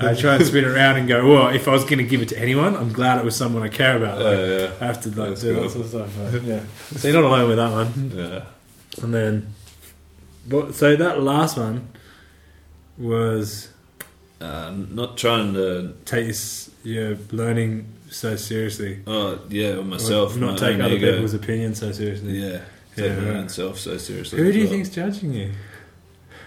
[0.00, 1.26] I try and spin around and go.
[1.26, 3.62] Well, if I was going to give it to anyone, I'm glad it was someone
[3.62, 4.18] I care about.
[4.18, 5.62] Like, Uh, yeah, I have to like That's do cool.
[5.62, 6.32] that sort of stuff.
[6.32, 6.60] but, yeah.
[6.96, 8.12] So you're not alone with that one.
[8.14, 8.44] yeah.
[9.02, 9.54] And then,
[10.48, 11.88] but so that last one
[12.98, 13.68] was
[14.40, 15.94] Uh, not trying to.
[16.04, 16.34] take
[16.82, 19.00] your, learning so seriously.
[19.06, 21.12] Oh yeah, myself, Or not my take other ego.
[21.12, 22.40] people's opinions so seriously.
[22.40, 22.60] Yeah,
[23.00, 23.36] Yeah, take my right.
[23.36, 24.38] own self so seriously.
[24.38, 24.72] Who do you well.
[24.72, 25.52] think's judging you?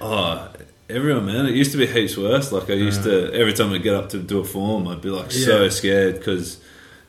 [0.02, 0.52] Oh,
[0.90, 1.46] everyone, man.
[1.46, 2.52] It used to be heaps worse.
[2.52, 5.10] Like I used to, every time I get up to do a form, I'd be
[5.10, 6.60] like so scared because,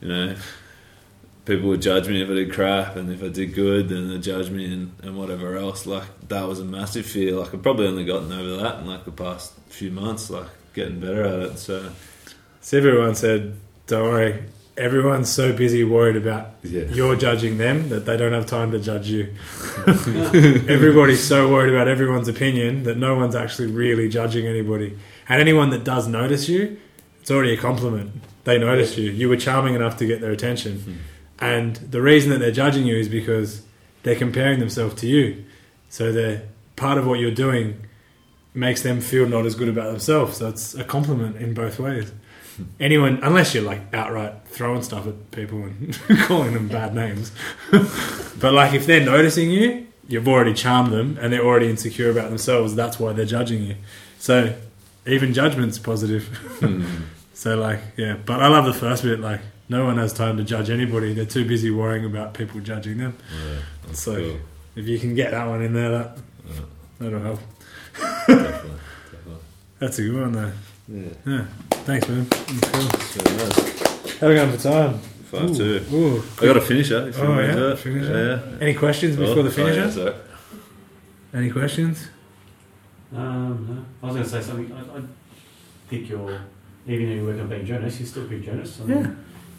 [0.00, 0.36] you know,
[1.44, 4.22] people would judge me if I did crap, and if I did good, then they'd
[4.22, 5.86] judge me and, and whatever else.
[5.86, 7.34] Like that was a massive fear.
[7.34, 10.30] Like I've probably only gotten over that in like the past few months.
[10.30, 11.58] Like getting better at it.
[11.58, 11.90] So
[12.60, 14.42] So everyone said, "Don't worry."
[14.76, 18.80] Everyone's so busy worried about yeah, you're judging them that they don't have time to
[18.80, 19.32] judge you.
[19.86, 24.98] Everybody's so worried about everyone's opinion that no one's actually really judging anybody.
[25.28, 26.76] And anyone that does notice you,
[27.20, 28.10] it's already a compliment.
[28.42, 29.10] They noticed you.
[29.10, 30.80] You were charming enough to get their attention.
[30.80, 30.94] Hmm.
[31.38, 33.62] And the reason that they're judging you is because
[34.02, 35.44] they're comparing themselves to you.
[35.88, 36.42] So they're
[36.76, 37.86] part of what you're doing
[38.54, 40.38] makes them feel not as good about themselves.
[40.38, 42.12] So it's a compliment in both ways.
[42.78, 47.32] Anyone, unless you're like outright throwing stuff at people and calling them bad names,
[48.40, 52.28] but like if they're noticing you, you've already charmed them and they're already insecure about
[52.28, 52.74] themselves.
[52.74, 53.76] That's why they're judging you.
[54.18, 54.54] So
[55.06, 56.26] even judgment's positive.
[56.60, 56.84] Hmm.
[57.36, 59.18] So like yeah, but I love the first bit.
[59.18, 61.12] Like no one has time to judge anybody.
[61.14, 63.16] They're too busy worrying about people judging them.
[63.34, 64.36] yeah, So cool.
[64.76, 66.60] if you can get that one in there, that Yeah,
[67.00, 67.40] that'll help.
[67.98, 68.44] definitely,
[69.10, 69.40] definitely.
[69.80, 70.52] That's a good one though.
[70.88, 71.08] Yeah.
[71.26, 71.46] Yeah.
[71.70, 72.26] Thanks, man.
[72.26, 72.90] Cool.
[73.00, 74.18] So nice.
[74.18, 74.98] How are we going for time?
[74.98, 75.84] Five Ooh, two.
[75.92, 76.22] Ooh.
[76.40, 77.08] I got a finisher.
[77.08, 77.74] If you Oh, want to yeah?
[77.74, 78.42] Finisher?
[78.50, 78.58] Yeah.
[78.60, 80.00] Any questions before Oh, the finisher?
[80.00, 80.04] Oh,
[81.32, 81.38] yeah.
[81.38, 82.08] Any questions?
[83.14, 83.84] Um, no.
[84.02, 84.72] I was going to say something.
[84.72, 85.02] I, I
[85.88, 86.40] think you're,
[86.86, 88.80] even though you work on being generous, you're still pretty generous.
[88.80, 89.16] I mean,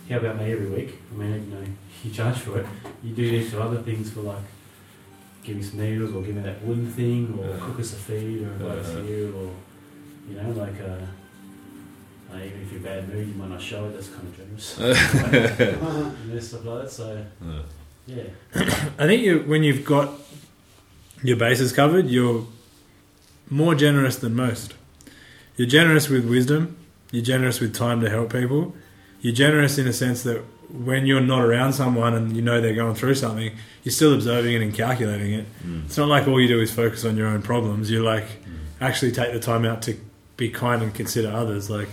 [0.10, 1.00] How about me every week?
[1.12, 1.66] I mean, you know,
[2.04, 2.66] you charge for it.
[3.04, 4.44] You do these for other things for like,
[5.44, 7.58] give me some needles or give me that wooden thing or Yeah.
[7.66, 9.52] cook us a feed or invite us here or,
[10.30, 13.94] you know, like, uh, uh, even if you're bad mood, you might not show it.
[13.94, 14.78] That's kind of generous.
[16.28, 16.92] you know, stuff like that.
[16.92, 17.62] So, Yeah.
[18.08, 18.90] yeah.
[18.98, 20.10] I think you, when you've got
[21.24, 22.46] your bases covered, you're
[23.50, 24.74] more generous than most.
[25.56, 26.78] You're generous with wisdom.
[27.12, 28.76] You're generous with time to help people.
[29.22, 32.76] You're generous in a sense that when you're not around someone and you know they're
[32.76, 35.46] going through something, you're still observing it and calculating it.
[35.66, 35.86] Mm.
[35.86, 37.90] It's not like all you do is focus on your own problems.
[37.90, 38.26] You like
[38.82, 39.98] actually take the time out to
[40.38, 41.70] be kind and consider others.
[41.70, 41.88] Like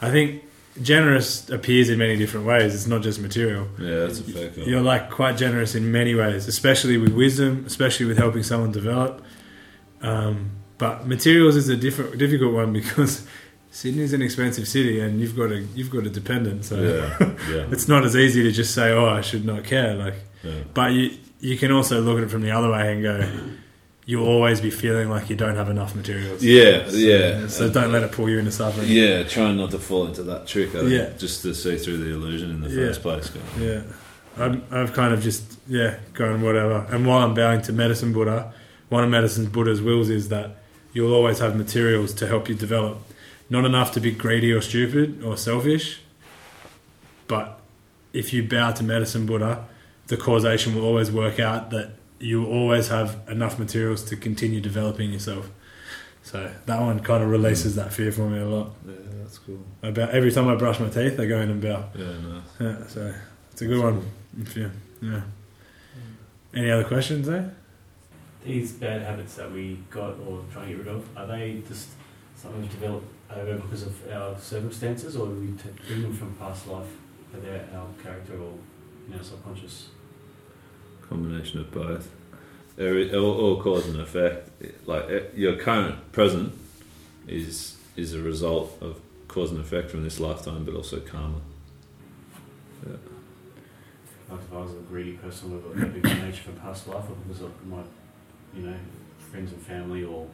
[0.00, 0.44] I think
[0.82, 2.74] generous appears in many different ways.
[2.74, 3.68] It's not just material.
[3.78, 4.50] Yeah, that's a fair.
[4.68, 9.24] You're like quite generous in many ways, especially with wisdom, especially with helping someone develop.
[10.00, 13.26] Um, but materials is a different, difficult one because
[13.70, 17.66] Sydney's an expensive city, and you've got a you've got a dependent, so Yeah, yeah,
[17.70, 20.60] it's not as easy to just say, "Oh, I should not care." Like, yeah.
[20.74, 23.30] but you you can also look at it from the other way and go,
[24.10, 27.46] "You'll always be feeling like you don't have enough materials." Yeah, So- yeah.
[27.46, 28.88] So don't let it pull you into suffering.
[28.88, 30.70] Yeah, trying not to fall into that trick.
[30.74, 31.08] I think, Yeah.
[31.18, 32.86] just to see through the illusion in the Yeah.
[32.86, 33.30] first place.
[33.60, 33.80] Yeah.
[34.38, 36.86] I'm, I've kind of just, yeah, going whatever.
[36.90, 38.52] And while I'm bowing to Medicine Buddha,
[38.88, 40.56] one of Medicine Buddha's wills is that
[40.94, 42.98] you'll always have materials to help you develop.
[43.50, 45.98] Not enough to be greedy or stupid or selfish,
[47.26, 47.58] but
[48.12, 49.64] if you bow to Medicine Buddha,
[50.06, 55.12] the causation will always work out that you always have enough materials to continue developing
[55.12, 55.50] yourself.
[56.22, 58.72] So that one kind of releases that fear for me a lot.
[58.86, 59.60] Yeah, that's cool.
[59.82, 61.84] About every time I brush my teeth, I go in and bow.
[61.94, 62.42] Yeah, nice.
[62.60, 63.14] Yeah, so
[63.52, 64.10] it's a good one.
[64.40, 65.22] If you, yeah.
[66.54, 67.54] Any other questions there?
[68.44, 71.88] These bad habits that we got or trying to get rid of, are they just
[72.36, 75.46] something we develop over because of our circumstances, or do we
[75.86, 76.86] bring them from past life,
[77.34, 78.52] are they our character or
[79.08, 79.88] you know subconscious?
[81.08, 82.10] Combination of both.
[82.78, 84.50] Every, all, all cause and effect.
[84.86, 86.52] Like eh, your current present
[87.26, 91.40] is is a result of cause and effect from this lifetime, but also karma.
[92.86, 92.92] Yeah.
[94.30, 97.16] Like if I was a greedy person with a big nature from past life, or
[97.26, 97.78] because of my,
[98.54, 98.76] you know,
[99.30, 100.28] friends and family, or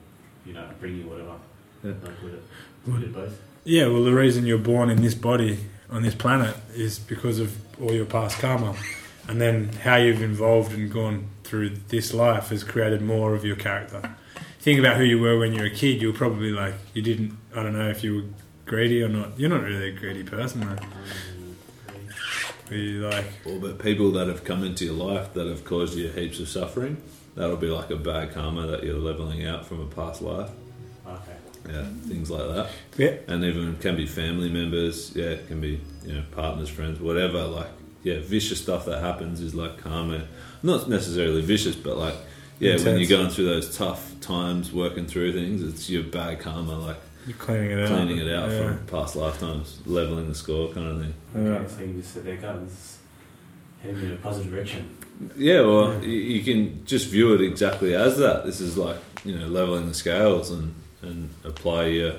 [0.45, 1.37] you know, upbringing, whatever.
[1.83, 1.93] Yeah.
[2.03, 2.43] Like would it,
[2.87, 3.41] would it both?
[3.64, 5.59] Yeah, well, the reason you're born in this body
[5.91, 8.75] on this planet is because of all your past karma.
[9.29, 13.57] And then how you've evolved and gone through this life has created more of your
[13.57, 14.14] character.
[14.61, 17.03] Think about who you were when you were a kid, you were probably like, you
[17.03, 18.25] didn't, I don't know if you were
[18.66, 19.39] greedy or not.
[19.39, 20.77] You're not really a greedy person, though.
[22.70, 25.97] Were you like, Or but people that have come into your life that have caused
[25.99, 26.97] you heaps of suffering,
[27.35, 30.51] that'll be like a bad karma that you're leveling out from a past life.
[31.07, 31.18] okay.
[31.66, 32.70] Yeah, things like that.
[32.99, 35.14] yeah, and even can be family members.
[35.16, 37.43] Yeah, it can be you know partners, friends, whatever.
[37.45, 37.70] Like
[38.05, 40.27] yeah, vicious stuff that happens is like karma.
[40.63, 42.15] Not necessarily vicious, but like
[42.61, 46.79] yeah, when you're going through those tough times, working through things, it's your bad karma,
[46.79, 46.97] like
[47.27, 47.89] you're cleaning it out.
[47.89, 48.59] cleaning it out yeah.
[48.59, 51.15] from past lifetimes, leveling the score, kind of thing.
[51.35, 51.51] Yeah.
[51.51, 52.99] Okay, so you just sit there, guns,
[53.83, 54.97] heading in a positive direction.
[55.37, 58.45] Yeah, well, you, you can just view it exactly as that.
[58.45, 62.15] This is like you know leveling the scales and and apply your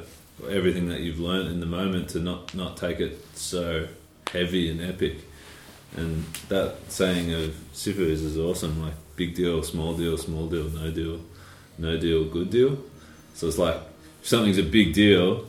[0.49, 3.87] everything that you've learned in the moment to not not take it so
[4.31, 5.17] heavy and epic.
[5.95, 8.81] And that saying of Sifus is awesome.
[8.81, 11.21] Like big deal, small deal, small deal, no deal,
[11.77, 12.77] no deal, good deal.
[13.33, 13.77] So it's like
[14.21, 15.45] if something's a big deal,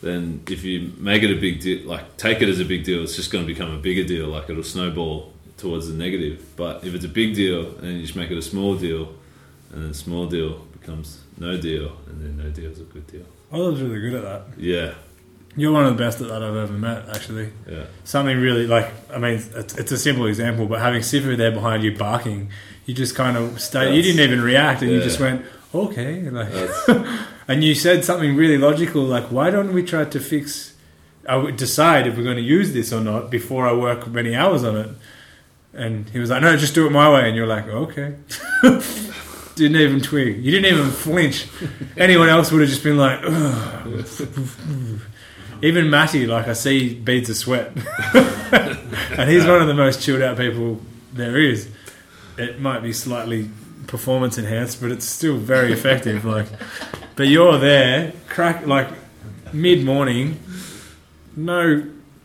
[0.00, 3.02] then if you make it a big deal, like take it as a big deal,
[3.02, 4.28] it's just going to become a bigger deal.
[4.28, 6.44] Like it'll snowball towards the negative.
[6.56, 9.14] But if it's a big deal and then you just make it a small deal,
[9.72, 13.26] and then small deal becomes no deal, and then no deal is a good deal.
[13.52, 14.60] I was really good at that.
[14.60, 14.94] Yeah,
[15.58, 17.50] You're one of the best at that I've ever met, actually.
[17.68, 21.50] yeah, Something really like, I mean, it's, it's a simple example, but having Sifu there
[21.50, 22.50] behind you barking,
[22.86, 25.44] you just kind of stayed, you didn't even react, and you just went,
[25.74, 26.20] okay.
[26.20, 26.48] and Like,
[27.48, 30.74] and you said something really logical, like, why don't we try to fix,
[31.28, 34.36] I would decide if we're going to use this or not before I work many
[34.36, 34.90] hours on it.
[35.74, 37.26] And he was like, no, just do it my way.
[37.26, 38.14] And you're like, okay.
[39.58, 40.42] didn't even twig.
[40.42, 41.46] You didn't even flinch.
[41.96, 45.00] Anyone else would have just been like, Ugh.
[45.62, 47.72] Even Matty, like I see beads of sweat,
[48.14, 50.80] and he's one of the most chilled out people
[51.12, 51.68] there is.
[52.36, 53.50] It might be slightly
[53.86, 56.24] performance enhanced, but it's still very effective.
[56.24, 56.46] Like,
[57.16, 58.88] but you're there, crack like
[59.52, 60.38] mid morning,
[61.36, 61.84] no,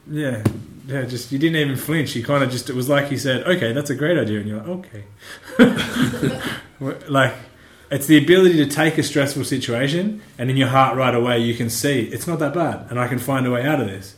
[0.09, 0.43] yeah,
[0.85, 2.15] yeah, just you didn't even flinch.
[2.15, 4.49] You kind of just it was like he said, okay, that's a great idea, and
[4.49, 4.87] you're like,
[5.59, 7.33] okay, like
[7.93, 11.53] it's the ability to take a stressful situation and in your heart right away you
[11.53, 14.15] can see it's not that bad, and I can find a way out of this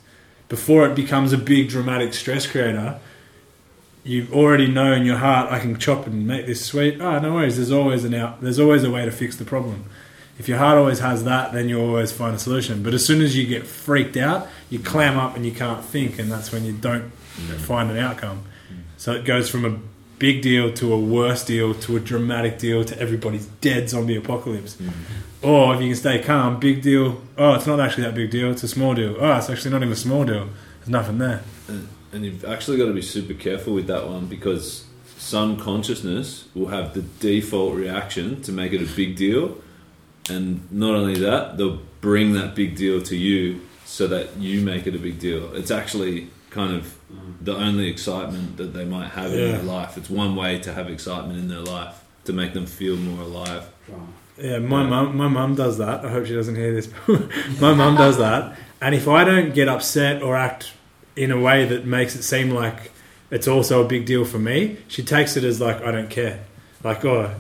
[0.50, 3.00] before it becomes a big dramatic stress creator.
[4.04, 7.02] You already know in your heart, I can chop and make this sweet.
[7.02, 7.56] Ah, no worries.
[7.56, 8.40] There's always an out.
[8.40, 9.86] There's always a way to fix the problem
[10.38, 12.84] if your heart always has that, then you always find a solution.
[12.84, 16.20] But as soon as you get freaked out, you clam up and you can't think,
[16.20, 17.12] and that's when you don't
[17.60, 18.44] find an outcome.
[18.98, 19.80] So it goes from a
[20.26, 24.76] big deal to a worse deal to a dramatic deal to everybody's dead zombie apocalypse.
[24.76, 25.46] Mm-hmm.
[25.48, 27.22] Or if you can stay calm, big deal.
[27.38, 28.50] Oh, it's not actually that big deal.
[28.50, 29.16] It's a small deal.
[29.20, 30.50] Oh, it's actually not even a small deal.
[30.80, 31.44] There's nothing there.
[31.68, 34.86] And, and you've actually got to be super careful with that one because
[35.20, 39.62] some consciousness will have the default reaction to make it a big deal.
[40.28, 44.88] And not only that, they'll bring that big deal to you so that you make
[44.88, 45.54] it a big deal.
[45.54, 46.98] It's actually kind of
[47.42, 49.98] the only excitement that they might have in their life.
[49.98, 53.68] It's one way to have excitement in their life to make them feel more alive.
[54.38, 56.06] Yeah, my mum, my mum does that.
[56.06, 56.90] I hope she doesn't hear this.
[57.60, 60.72] my mum does that, and if I don't get upset or act
[61.18, 62.92] in a way that makes it seem like
[63.32, 66.40] it's also a big deal for me, she takes it as like I don't care.
[66.86, 67.36] Like, oh,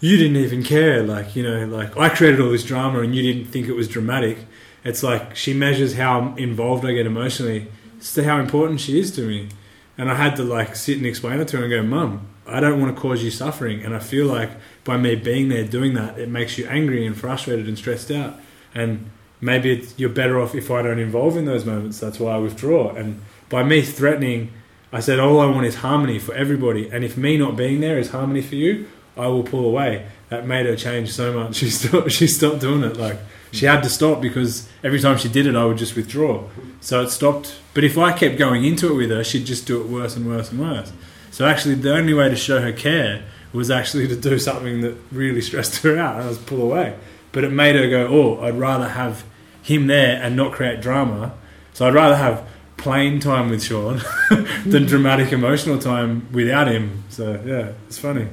[0.00, 1.02] you didn't even care.
[1.02, 3.88] Like, you know, like I created all this drama and you didn't think it was
[3.88, 4.38] dramatic.
[4.84, 7.68] It's like she measures how involved I get emotionally
[8.14, 9.48] to how important she is to me.
[9.96, 12.60] And I had to like sit and explain it to her and go, Mum, I
[12.60, 13.82] don't want to cause you suffering.
[13.82, 14.50] And I feel like
[14.84, 18.38] by me being there doing that, it makes you angry and frustrated and stressed out.
[18.74, 21.98] And maybe you're better off if I don't involve in those moments.
[21.98, 22.94] That's why I withdraw.
[22.94, 24.52] And by me threatening,
[24.92, 26.88] I said, all I want is harmony for everybody.
[26.88, 30.06] And if me not being there is harmony for you, I will pull away.
[30.28, 31.56] That made her change so much.
[31.58, 32.96] She stopped, she stopped doing it.
[32.96, 33.18] Like
[33.52, 36.44] she had to stop because every time she did it, I would just withdraw.
[36.80, 37.58] So it stopped.
[37.74, 40.26] But if I kept going into it with her, she'd just do it worse and
[40.26, 40.92] worse and worse.
[41.30, 44.96] So actually, the only way to show her care was actually to do something that
[45.12, 46.16] really stressed her out.
[46.16, 46.96] And I was pull away.
[47.32, 49.24] But it made her go, oh, I'd rather have
[49.62, 51.34] him there and not create drama.
[51.74, 52.46] So I'd rather have
[52.76, 54.00] plain time with Sean
[54.66, 57.04] than dramatic emotional time without him.
[57.10, 58.28] So yeah, it's funny.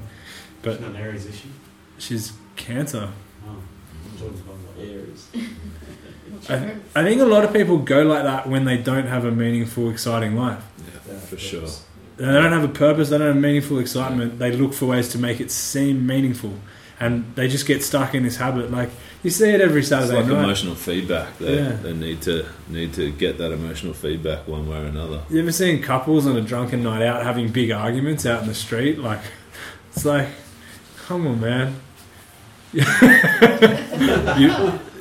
[0.61, 1.49] But- It's not an issue.
[1.97, 3.09] She's cancer.
[3.47, 3.57] Oh,
[5.15, 5.27] Jordan's
[6.47, 6.79] got like Aries.
[6.95, 9.31] I, I think a lot of people go like that when they don't have a
[9.31, 10.63] meaningful, exciting life.
[10.77, 11.61] Yeah, Yeah, for sure.
[11.61, 11.83] was-
[12.17, 14.39] They don't have a purpose, they don't have meaningful excitement.
[14.39, 16.53] They look for ways to make it seem meaningful.
[16.97, 18.71] And they just get stuck in this habit.
[18.71, 18.89] Like,
[19.21, 20.43] you see it every It's Saturday like night.
[20.45, 21.37] emotional feedback.
[21.39, 21.71] They, Yeah.
[21.83, 25.19] they need to need to get that emotional feedback one way or another.
[25.29, 28.53] You ever seen couples on a drunken night out having big arguments out in the
[28.55, 28.97] street?
[28.97, 29.19] Like,
[29.93, 30.29] it's like,
[31.05, 31.75] come on, man.
[32.75, 34.51] You,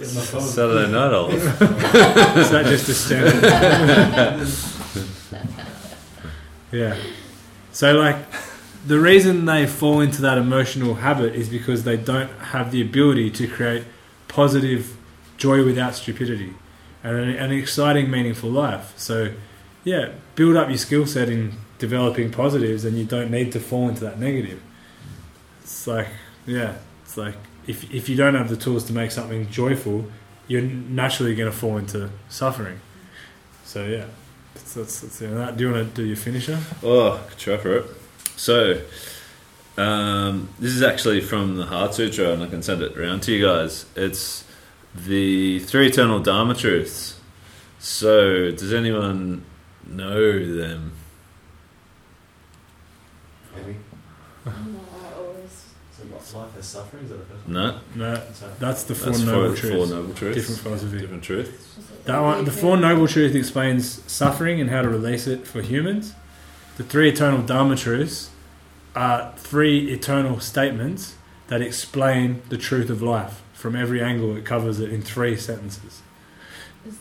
[0.04, 1.34] Saturday night, Olive.
[1.34, 3.42] is that just a standard?
[6.72, 6.96] yeah.
[7.72, 8.16] So, like,
[8.86, 13.30] the reason they fall into that emotional habit is because they don't have the ability
[13.30, 13.84] to create
[14.28, 14.96] positive
[15.36, 16.54] joy without stupidity
[17.02, 18.92] and an, an exciting, meaningful life.
[18.96, 19.32] So,
[19.82, 23.88] yeah, build up your skill set in developing positives, and you don't need to fall
[23.88, 24.62] into that negative.
[25.62, 26.08] It's like,
[26.46, 27.36] yeah, it's like
[27.66, 30.06] if if you don't have the tools to make something joyful,
[30.48, 32.80] you're naturally going to fall into suffering.
[33.64, 34.06] So yeah,
[34.54, 35.56] that's, that's, that's the end of that.
[35.56, 36.58] Do you want to do your finisher?
[36.82, 37.86] Oh, I could try for it.
[38.36, 38.80] So,
[39.76, 43.32] um, this is actually from the Heart Sutra, and I can send it around to
[43.32, 43.86] you guys.
[43.96, 44.44] It's
[44.94, 47.18] the Three Eternal Dharma Truths.
[47.78, 49.44] So, does anyone
[49.86, 50.92] know them?
[53.56, 53.76] Maybe.
[56.34, 56.42] No, I always.
[56.42, 57.04] So what, life has suffering?
[57.04, 57.52] Is that the first one?
[57.54, 59.76] No, No, So, that's the Four that's Noble four, Truths.
[59.76, 60.36] four noble truths.
[60.36, 60.98] Different philosophy.
[61.00, 61.78] Different truths.
[62.04, 66.14] That one, the Four Noble Truths explains suffering and how to release it for humans.
[66.76, 68.30] The Three Eternal Dharma Truths
[68.94, 71.14] are three eternal statements
[71.48, 74.36] that explain the truth of life from every angle.
[74.36, 76.02] It covers it in three sentences.
[76.86, 76.94] Is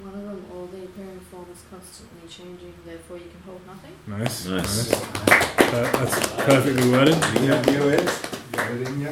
[0.00, 3.92] one of them, all the appearing form is constantly changing, therefore you can hold nothing.
[4.06, 4.46] Nice.
[4.46, 5.51] Nice.
[5.72, 7.16] That- that's perfectly worded.
[7.40, 7.62] You Yeah.
[7.62, 8.00] knew it.
[8.00, 9.08] You got it in you.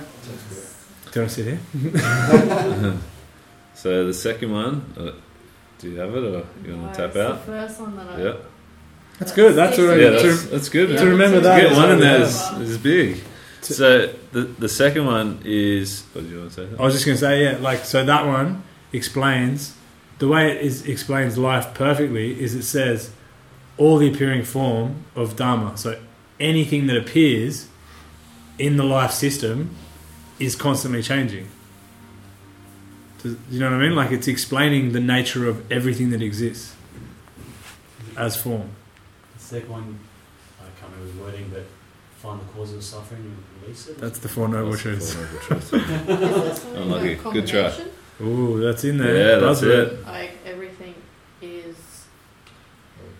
[1.12, 1.60] Do you want to sit here?
[3.74, 5.12] So, the second one, uh,
[5.78, 7.46] do you have it or you want No, to tap it's out?
[7.46, 8.22] The first one that I.
[8.22, 8.32] Yeah.
[9.18, 9.56] That's good.
[9.56, 9.86] That's six.
[9.88, 10.90] already Yeah, that's, that's good.
[10.90, 12.20] Yeah, to remember that To get one in already- there
[12.60, 13.22] is, is big.
[13.62, 16.02] So the the second one is.
[16.12, 16.68] What do you want to say?
[16.78, 19.72] I was just going to say, yeah, like so that one explains
[20.18, 23.10] the way it is explains life perfectly is it says
[23.78, 25.76] all the appearing form of dharma.
[25.78, 25.96] So
[26.40, 27.68] anything that appears
[28.58, 29.74] in the life system
[30.38, 31.48] is constantly changing.
[33.22, 33.94] Does, you know what I mean?
[33.94, 36.74] Like it's explaining the nature of everything that exists
[38.16, 38.70] as form.
[39.36, 39.98] The second one,
[40.60, 41.64] I can't remember the wording, but
[42.16, 43.98] find the cause of suffering and release it.
[43.98, 45.14] That's the Four Noble That's Truths.
[45.14, 45.72] Four Noble Truths.
[45.72, 47.14] Is there something Unlucky.
[47.16, 47.70] Good try.
[47.70, 47.90] combination?
[48.22, 49.16] Ooh, that's in there.
[49.16, 49.92] Yeah, that's Buzzword.
[49.92, 50.06] it.
[50.06, 50.94] Like everything
[51.40, 51.76] is,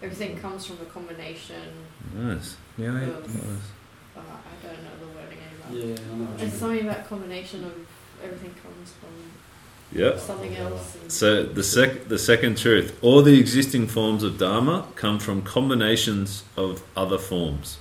[0.02, 1.56] everything comes from a combination
[2.14, 2.56] Nice.
[2.76, 3.06] Yeah, yeah.
[3.08, 3.44] of, nice.
[4.16, 5.38] uh, I don't know the wording
[5.70, 5.96] anymore.
[5.96, 6.24] Yeah, I know.
[6.24, 6.60] what you There's mean.
[6.60, 7.72] something about combination of
[8.22, 9.10] everything comes from
[9.98, 10.18] Yep.
[10.20, 10.96] something else.
[11.08, 16.44] So the sec- the second truth: all the existing forms of dharma come from combinations
[16.56, 17.78] of other forms.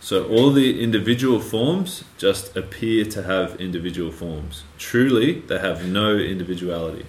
[0.00, 4.64] So all the individual forms just appear to have individual forms.
[4.76, 7.06] Truly, they have no individuality.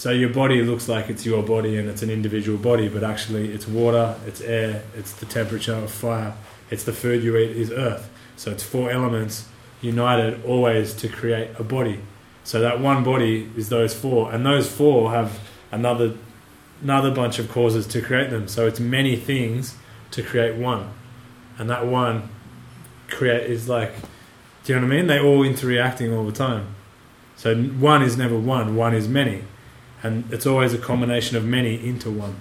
[0.00, 3.52] So your body looks like it's your body and it's an individual body, but actually
[3.52, 6.32] it's water, it's air, it's the temperature of fire,
[6.70, 8.08] it's the food you eat, is earth.
[8.34, 9.46] So it's four elements
[9.82, 12.00] united always to create a body.
[12.44, 15.38] So that one body is those four, and those four have
[15.70, 16.14] another
[16.80, 18.48] another bunch of causes to create them.
[18.48, 19.76] So it's many things
[20.12, 20.88] to create one,
[21.58, 22.30] and that one
[23.08, 23.92] create is like,
[24.64, 25.08] do you know what I mean?
[25.08, 26.74] They all interacting all the time.
[27.36, 29.44] So one is never one, one is many
[30.02, 32.36] and it's always a combination of many into one.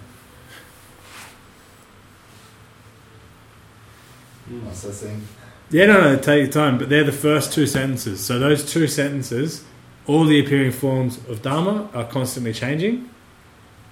[4.64, 5.22] What's that saying?
[5.70, 8.26] Yeah, no, no, take your time, but they're the first two sentences.
[8.26, 9.64] So those two sentences,
[10.07, 13.10] all the appearing forms of Dharma are constantly changing,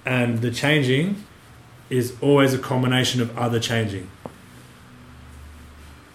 [0.04, 1.24] and the changing
[1.90, 4.10] is always a combination of other changing.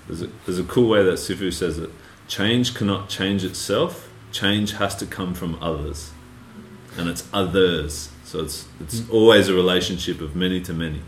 [0.07, 1.89] There's a, there's a cool way that Sifu says it.
[2.27, 4.09] Change cannot change itself.
[4.31, 6.11] Change has to come from others,
[6.97, 8.09] and it's others.
[8.23, 11.01] So it's it's always a relationship of many to many.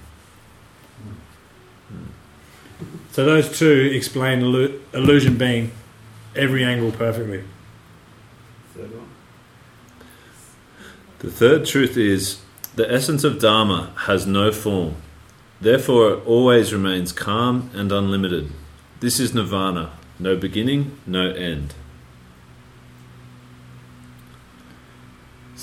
[3.12, 5.72] So those two explain illu- illusion being
[6.36, 7.44] every angle perfectly.
[8.74, 9.08] Third one.
[11.20, 12.42] The third truth is
[12.76, 14.96] the essence of Dharma has no form.
[15.62, 18.52] Therefore, it always remains calm and unlimited.
[19.00, 21.74] This is nirvana, no beginning, no end.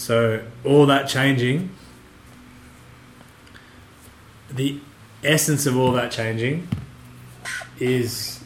[0.03, 1.70] So all that changing,
[4.50, 4.80] the
[5.22, 6.66] essence of all that changing
[7.78, 8.42] is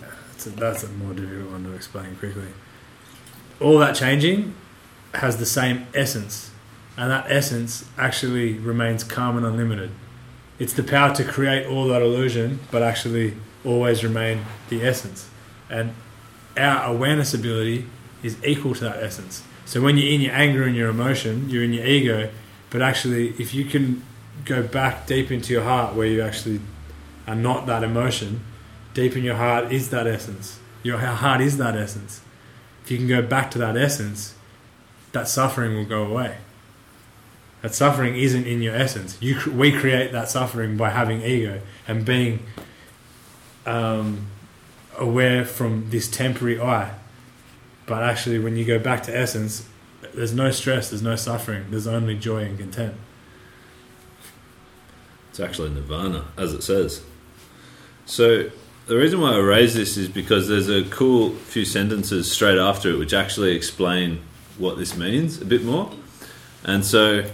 [0.00, 2.48] that's a, that's a more difficult one to explain quickly.
[3.60, 4.56] All that changing
[5.14, 6.50] has the same essence,
[6.96, 9.92] and that essence actually remains calm and unlimited.
[10.58, 15.28] It's the power to create all that illusion, but actually always remain the essence.
[15.70, 15.94] And
[16.56, 17.86] our awareness ability
[18.24, 19.44] is equal to that essence.
[19.64, 22.30] So when you're in your anger and your emotion, you're in your ego,
[22.70, 24.02] but actually, if you can
[24.44, 26.60] go back deep into your heart where you actually
[27.26, 28.44] are not that emotion,
[28.92, 30.58] deep in your heart is that essence.
[30.82, 32.20] Your heart is that essence.
[32.84, 34.34] If you can go back to that essence,
[35.12, 36.36] that suffering will go away.
[37.62, 39.16] That suffering isn't in your essence.
[39.22, 42.40] You, we create that suffering by having ego and being
[43.64, 44.26] um,
[44.98, 46.92] aware from this temporary eye.
[47.86, 49.68] But actually, when you go back to essence,
[50.14, 52.94] there's no stress, there's no suffering, there's only joy and content.
[55.30, 57.02] It's actually nirvana, as it says.
[58.06, 58.50] So
[58.86, 62.90] the reason why I raise this is because there's a cool few sentences straight after
[62.90, 64.20] it which actually explain
[64.58, 65.90] what this means a bit more.
[66.62, 67.24] And so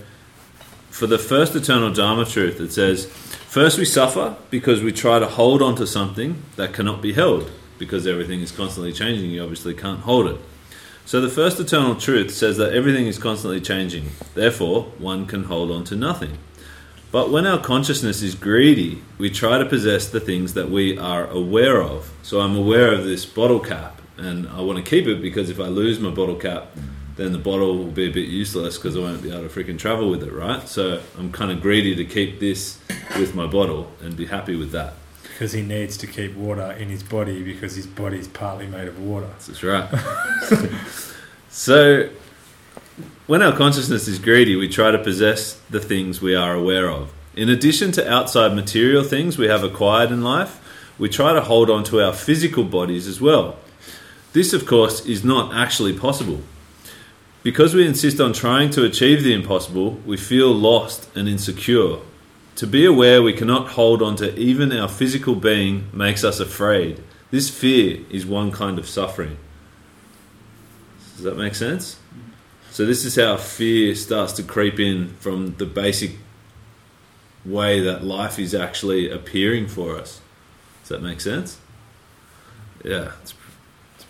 [0.90, 5.26] for the first eternal Dharma truth, it says, First we suffer because we try to
[5.26, 7.50] hold on to something that cannot be held,
[7.80, 10.36] because everything is constantly changing, you obviously can't hold it.
[11.04, 15.72] So the first eternal truth says that everything is constantly changing, therefore, one can hold
[15.72, 16.38] on to nothing.
[17.10, 21.26] But when our consciousness is greedy, we try to possess the things that we are
[21.26, 22.12] aware of.
[22.22, 25.58] So I'm aware of this bottle cap, and I want to keep it because if
[25.58, 26.68] I lose my bottle cap,
[27.16, 29.78] then the bottle will be a bit useless because I won't be able to freaking
[29.78, 30.68] travel with it, right?
[30.68, 32.78] So I'm kind of greedy to keep this
[33.16, 34.94] with my bottle and be happy with that.
[35.40, 38.86] Because he needs to keep water in his body because his body is partly made
[38.86, 39.26] of water.
[39.26, 39.88] That's right.
[41.48, 42.10] so,
[43.26, 47.10] when our consciousness is greedy, we try to possess the things we are aware of.
[47.34, 50.60] In addition to outside material things we have acquired in life,
[50.98, 53.56] we try to hold on to our physical bodies as well.
[54.34, 56.42] This, of course, is not actually possible.
[57.42, 61.96] Because we insist on trying to achieve the impossible, we feel lost and insecure.
[62.56, 67.02] To be aware we cannot hold on to even our physical being makes us afraid.
[67.30, 69.38] This fear is one kind of suffering.
[71.14, 71.98] Does that make sense?
[72.70, 76.12] So, this is how fear starts to creep in from the basic
[77.44, 80.20] way that life is actually appearing for us.
[80.82, 81.58] Does that make sense?
[82.84, 83.34] Yeah, it's,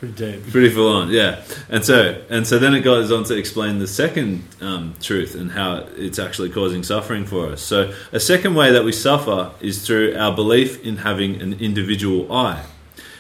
[0.01, 0.51] pretty deep.
[0.51, 1.43] pretty full on, yeah.
[1.69, 5.53] And so and so then it goes on to explain the second um, truth and
[5.53, 7.61] how it's actually causing suffering for us.
[7.61, 12.33] So a second way that we suffer is through our belief in having an individual
[12.33, 12.65] I.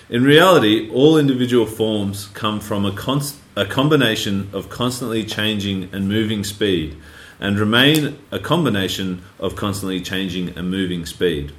[0.08, 3.22] In reality, all individual forms come from a,
[3.56, 6.96] a combination of constantly changing and moving speed,
[7.38, 11.52] and remain a combination of constantly changing and moving speed.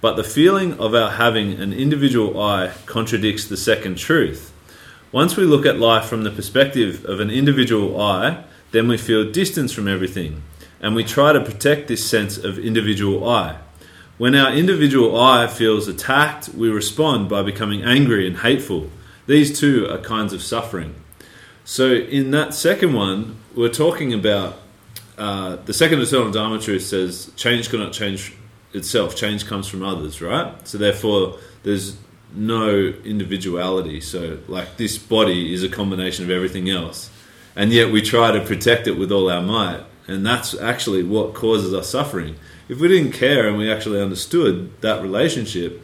[0.00, 4.49] But the feeling of our having an individual I contradicts the second truth.
[5.12, 9.30] Once we look at life from the perspective of an individual I, then we feel
[9.30, 10.42] distance from everything,
[10.80, 13.58] and we try to protect this sense of individual I.
[14.18, 18.88] When our individual I feels attacked, we respond by becoming angry and hateful.
[19.26, 20.94] These two are kinds of suffering.
[21.64, 24.60] So, in that second one, we're talking about
[25.18, 28.34] uh, the second eternal Dharma truth says change cannot change
[28.72, 30.68] itself, change comes from others, right?
[30.68, 31.96] So, therefore, there's
[32.34, 32.68] no
[33.04, 34.00] individuality.
[34.00, 37.10] So, like, this body is a combination of everything else.
[37.56, 39.82] And yet, we try to protect it with all our might.
[40.06, 42.36] And that's actually what causes our suffering.
[42.68, 45.82] If we didn't care and we actually understood that relationship,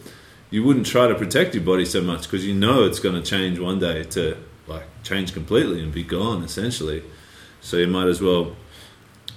[0.50, 3.22] you wouldn't try to protect your body so much because you know it's going to
[3.28, 4.36] change one day to
[4.68, 7.02] like change completely and be gone essentially.
[7.60, 8.56] So you might as well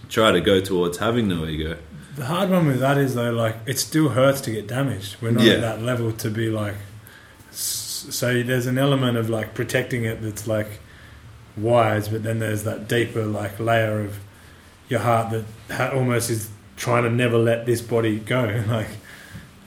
[0.08, 1.78] try to go towards having no ego.
[2.16, 5.18] The hard one with that is though, like it still hurts to get damaged.
[5.22, 5.54] We're not Yeah.
[5.54, 6.76] at that level to be like.
[8.14, 10.68] So there's an element of like protecting it that's like
[11.58, 14.20] wise, but then there's that deeper like layer of
[14.88, 15.46] your heart that
[15.76, 18.64] ha- almost is trying to never let this body go.
[18.68, 18.88] Like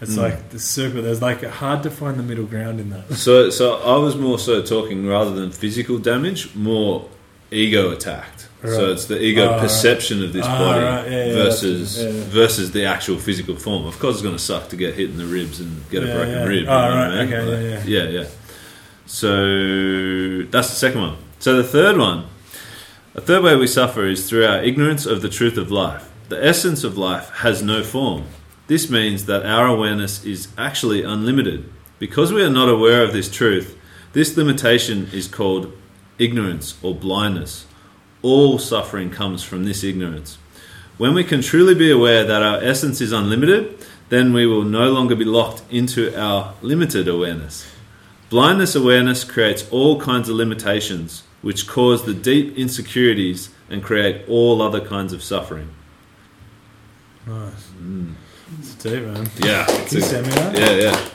[0.00, 0.22] it's Mm.
[0.22, 1.00] like the super.
[1.00, 3.12] There's like hard to find the middle ground in that.
[3.14, 7.08] So, so I was more so talking rather than physical damage, more
[7.54, 8.48] ego attacked.
[8.64, 9.60] So it's the ego right.
[9.60, 11.10] perception of this Ah, body right.
[11.10, 13.86] Yeah, yeah, versus yeah, versus the actual physical form.
[13.86, 16.06] Of course, it's going to suck to get hit in the ribs and get a
[16.06, 16.68] broken rib.
[16.68, 17.26] I right.
[17.26, 17.34] mean?
[17.34, 18.26] Okay, Like, yeah, yeah.
[19.06, 21.16] So that's the second one.
[21.40, 22.26] So the third one,
[23.16, 26.08] a third way we suffer is through our ignorance of the truth of life.
[26.28, 28.26] The essence of life has no form.
[28.68, 31.70] This means that our awareness is actually unlimited.
[31.98, 33.76] Because we are not aware of this truth,
[34.12, 35.72] this limitation is called
[36.22, 37.66] ignorance or blindness.
[38.22, 40.38] All suffering comes from this ignorance.
[40.98, 44.92] When we can truly be aware that our essence is unlimited, then we will no
[44.92, 47.66] longer be locked into our limited awareness.
[48.30, 54.62] Blindness awareness creates all kinds of limitations, which cause the deep insecurities and create all
[54.62, 55.70] other kinds of suffering.
[57.26, 57.68] Nice.
[57.82, 58.14] Mm.
[58.58, 59.28] It's deep, man.
[59.38, 60.58] Yeah, Can you send me that?
[60.58, 61.08] yeah, yeah.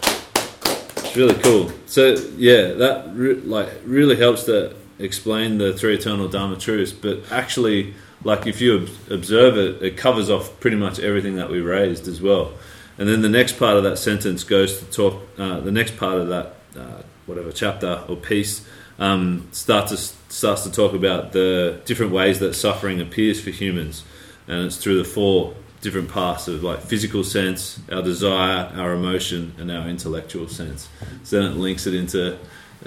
[0.97, 1.71] It's really cool.
[1.85, 6.91] So yeah, that re- like really helps to explain the three eternal Dharma truths.
[6.91, 7.93] But actually,
[8.23, 12.21] like if you observe it, it covers off pretty much everything that we raised as
[12.21, 12.53] well.
[12.97, 15.27] And then the next part of that sentence goes to talk.
[15.37, 18.65] Uh, the next part of that uh, whatever chapter or piece
[18.99, 24.03] um, starts to starts to talk about the different ways that suffering appears for humans,
[24.47, 29.53] and it's through the four different parts of like physical sense, our desire, our emotion,
[29.59, 30.89] and our intellectual sense.
[31.23, 32.39] So then it links it into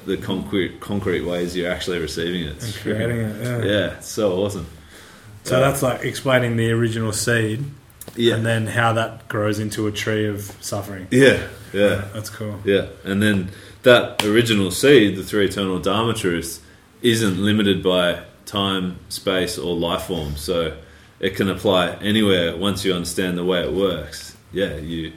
[0.07, 2.63] the concrete concrete ways you're actually receiving it.
[2.63, 3.45] And creating it.
[3.45, 3.59] Yeah.
[3.65, 4.67] Yeah, it's so awesome.
[5.45, 7.65] So that's like explaining the original seed,
[8.15, 11.09] yeah, and then how that grows into a tree of suffering.
[11.11, 12.09] yeah, yeah.
[12.13, 12.61] That's cool.
[12.65, 13.51] Yeah, and then
[13.83, 16.61] that original seed, the three eternal Dharma truths,
[17.03, 20.37] isn't limited by time, space, or life form.
[20.37, 20.77] So
[21.19, 24.37] it can apply anywhere once you understand the way it works.
[24.53, 25.13] Yeah, you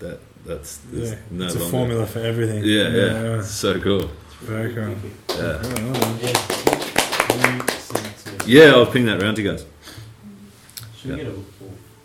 [0.00, 2.62] that that's there's Yeah, no it's a longer- formula for everything.
[2.64, 4.10] Yeah, yeah, so cool.
[4.42, 4.94] Very cool.
[5.30, 5.62] Yeah,
[6.20, 6.32] Yeah.
[7.28, 8.72] Can you send it to- yeah.
[8.72, 9.64] I'll ping that round to you guys.
[11.00, 11.24] Should we Yeah.
[11.24, 11.36] get a,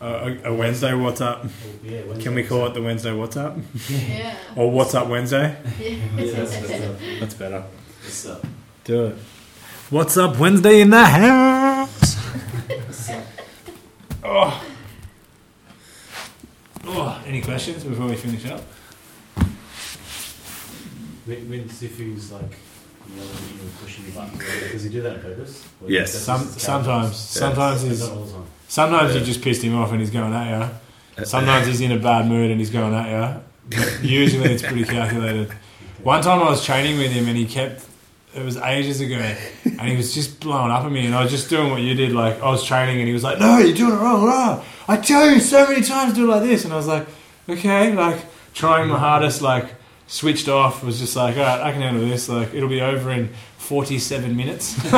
[0.01, 1.39] Uh, a, a Wednesday WhatsApp.
[1.43, 1.49] oh,
[1.83, 2.23] yeah, Wednesday.
[2.23, 4.33] Can we call it the Wednesday WhatsApp Yeah.
[4.55, 5.57] or What's Up Wednesday?
[5.77, 7.63] Yeah, that's, that's, uh, That's better.
[8.01, 8.39] that's, uh,
[8.85, 9.15] Do it.
[9.89, 12.15] What's up Wednesday in the house?
[14.23, 14.63] oh.
[16.85, 18.61] Oh, any questions before we finish up?
[21.25, 22.41] when, when Sifu's like
[23.15, 25.67] yelling at you and pushing you buttons, does he do that on purpose?
[25.83, 26.13] Or Yes.
[26.13, 27.15] that's Some, just his sometimes, character?
[27.15, 28.45] sometimes That's he's not all the time.
[28.67, 29.19] sometimes Yeah.
[29.19, 30.69] you just pissed him off and he's going at you.
[31.21, 33.41] Uh, sometimes he's in a bad mood and he's going at you.
[33.77, 35.51] But usually it's pretty calculated.
[36.03, 37.85] One time I was training with him and he kept.
[38.35, 41.31] It was ages ago, and he was just blowing up at me, and I was
[41.31, 42.11] just doing what you did.
[42.11, 44.63] Like I was training, and he was like, "No, you're doing it wrong.
[44.87, 47.07] I tell you so many times, do it like this." And I was like,
[47.49, 48.23] "Okay," like
[48.53, 49.73] trying my hardest, like
[50.05, 50.83] switched off.
[50.83, 52.29] Was just like, "All right, I can handle this.
[52.29, 54.75] Like it'll be over in 47 minutes."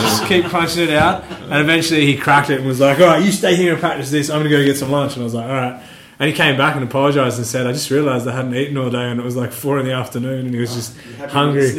[0.00, 3.24] Just keep punching it out, and eventually he cracked it and was like, "All right,
[3.24, 4.30] you stay here and practice this.
[4.30, 5.82] I'm gonna go get some lunch." And I was like, "All right."
[6.20, 8.90] And he came back and apologised and said, "I just realised I hadn't eaten all
[8.90, 11.22] day, and it was like four in the afternoon, and he was just You happy
[11.22, 11.70] with hungry.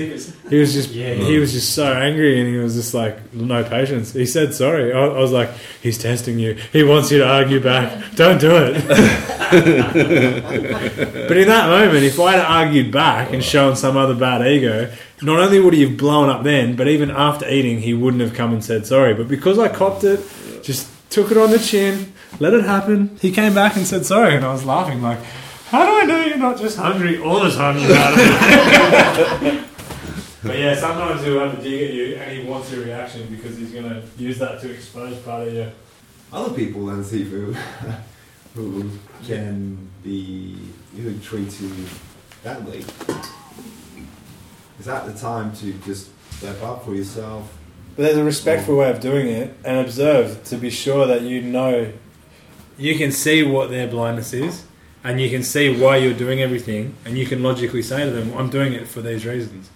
[0.49, 1.13] He was just Yeah.
[1.15, 4.13] he was just so angry, and he was just like no patience.
[4.13, 4.93] He said sorry.
[4.93, 5.49] I, I was like,
[5.81, 6.53] he's testing you.
[6.71, 8.15] He wants you to argue back.
[8.15, 8.81] Don't do it.
[11.27, 14.91] but in that moment, if I had argued back and shown some other bad ego,
[15.21, 18.33] not only would he have blown up then, but even after eating, he wouldn't have
[18.33, 19.13] come and said sorry.
[19.13, 20.19] But because I copped it,
[20.63, 23.17] just took it on the chin, let it happen.
[23.21, 25.19] He came back and said sorry, and I was laughing like,
[25.69, 29.65] how do I know you're not just hungry all the time about it?
[30.43, 33.57] but yeah, sometimes he'll have a dig at you, and he wants your reaction because
[33.57, 35.69] he's going to use that to expose part of you.
[36.31, 37.55] Other people than Sifu
[38.55, 38.89] who
[39.25, 40.57] can be
[40.95, 41.71] who treat you
[42.43, 42.85] badly.
[44.79, 47.55] Is that the time to just step up for yourself?
[47.95, 51.41] But there's a respectful way of doing it and observe to be sure that you
[51.41, 51.91] know
[52.79, 54.63] you can see what their blindness is
[55.03, 58.33] and you can see why you're doing everything and you can logically say to them,
[58.37, 59.69] I'm doing it for these reasons.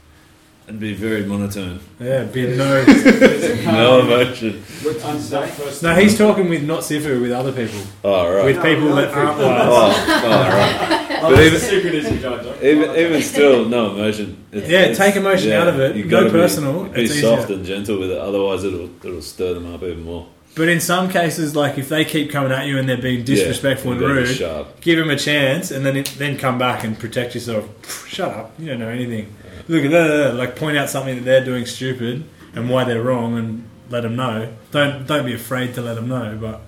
[0.66, 1.82] And be very monotone.
[2.00, 2.86] Yeah, be no.
[3.66, 4.64] No emotion.
[4.82, 5.84] What time's that first?
[5.84, 7.82] no, he's talking with not Sifu, with other people.
[8.04, 8.46] Oh, right.
[8.46, 9.68] With people that aren't wise.
[9.68, 11.20] Oh, oh, right.
[11.22, 12.42] Oh, But even- the secret is you don't.
[12.44, 14.38] don't- Even, even still, no emotion.
[14.54, 15.98] It's- Yeah, it's- take emotion out of it.
[15.98, 16.84] you No gotta be- personal.
[16.86, 17.56] Be, It's soft easier.
[17.58, 20.28] and gentle with it, otherwise it'll it'll stir them up even more.
[20.56, 23.92] But in some cases, like if they keep coming at you and they're being disrespectful
[23.92, 24.82] Yeah, and you gotta be rude, Sharp.
[24.82, 28.08] give them a chance and then then come back and protect yourself.
[28.08, 29.34] Shut up, you don't know anything.
[29.68, 32.24] Look at that, like point out something that they're doing stupid
[32.54, 34.54] and why they're wrong and let them know.
[34.72, 36.38] Don't don't be afraid to let them know.
[36.40, 36.62] But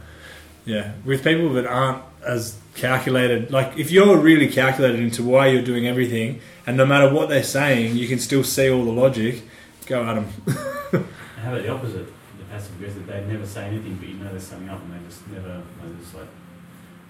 [0.66, 5.62] yeah, with people that aren't as calculated, like if you're really calculated into why you're
[5.62, 9.44] doing everything, and no matter what they're saying, you can still see all the logic.
[9.86, 10.26] Go at them.
[11.44, 12.08] How about the opposite?
[12.56, 15.08] The passive aggressive, they never say anything, but you know there's something up, and they
[15.10, 16.28] just never, they just like,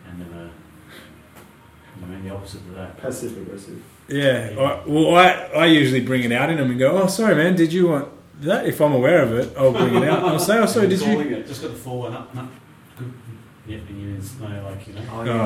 [0.07, 0.49] and never.
[2.01, 2.97] I mean, the opposite of that.
[2.97, 3.81] Passive aggressive.
[4.07, 4.55] Yeah.
[4.57, 7.55] I, well, I, I usually bring it out in them and go, oh, sorry, man,
[7.55, 8.09] did you want
[8.41, 8.65] that?
[8.65, 10.23] If I'm aware of it, I'll bring it out.
[10.23, 11.19] I'll say, oh, sorry, did you?
[11.19, 12.47] It, just got the full one up, no,
[13.65, 13.73] good.
[13.73, 15.01] Yeah, and you just know, like, you know.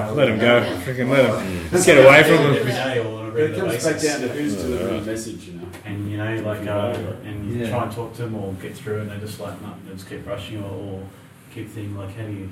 [0.10, 0.62] Oh, let him go.
[0.86, 1.70] Freaking let him.
[1.72, 2.66] Let's get away from Every him.
[2.68, 4.12] day or on a But it regular comes back basis.
[4.12, 5.68] down to who's delivering the message, you know.
[5.86, 7.70] And you know, like, uh, and you Yeah.
[7.70, 10.10] try and talk to them or get through, and they just like, no, they just
[10.10, 11.04] keep rushing or, or
[11.54, 12.50] keep thinking like, how do you?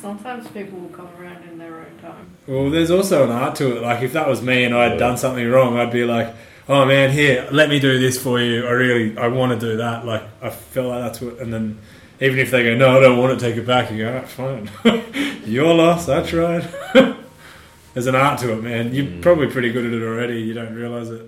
[0.00, 2.26] Sometimes people will come around in their own time.
[2.46, 3.82] Well, there's also an art to it.
[3.82, 6.34] Like, if that was me and I'd done something wrong, I'd be like,
[6.70, 8.66] oh, man, here, let me do this for you.
[8.66, 10.06] I really, I want to do that.
[10.06, 11.78] Like, I feel like that's what, and then
[12.20, 14.28] even if they go, no, I don't want to take it back, you go, "Alright,
[14.28, 14.70] fine.
[15.46, 16.68] Your loss, I tried.
[17.94, 18.94] There's an art to it, man.
[18.94, 19.22] You're Mm.
[19.22, 20.40] probably pretty good at it already.
[20.40, 21.22] You don't realize it.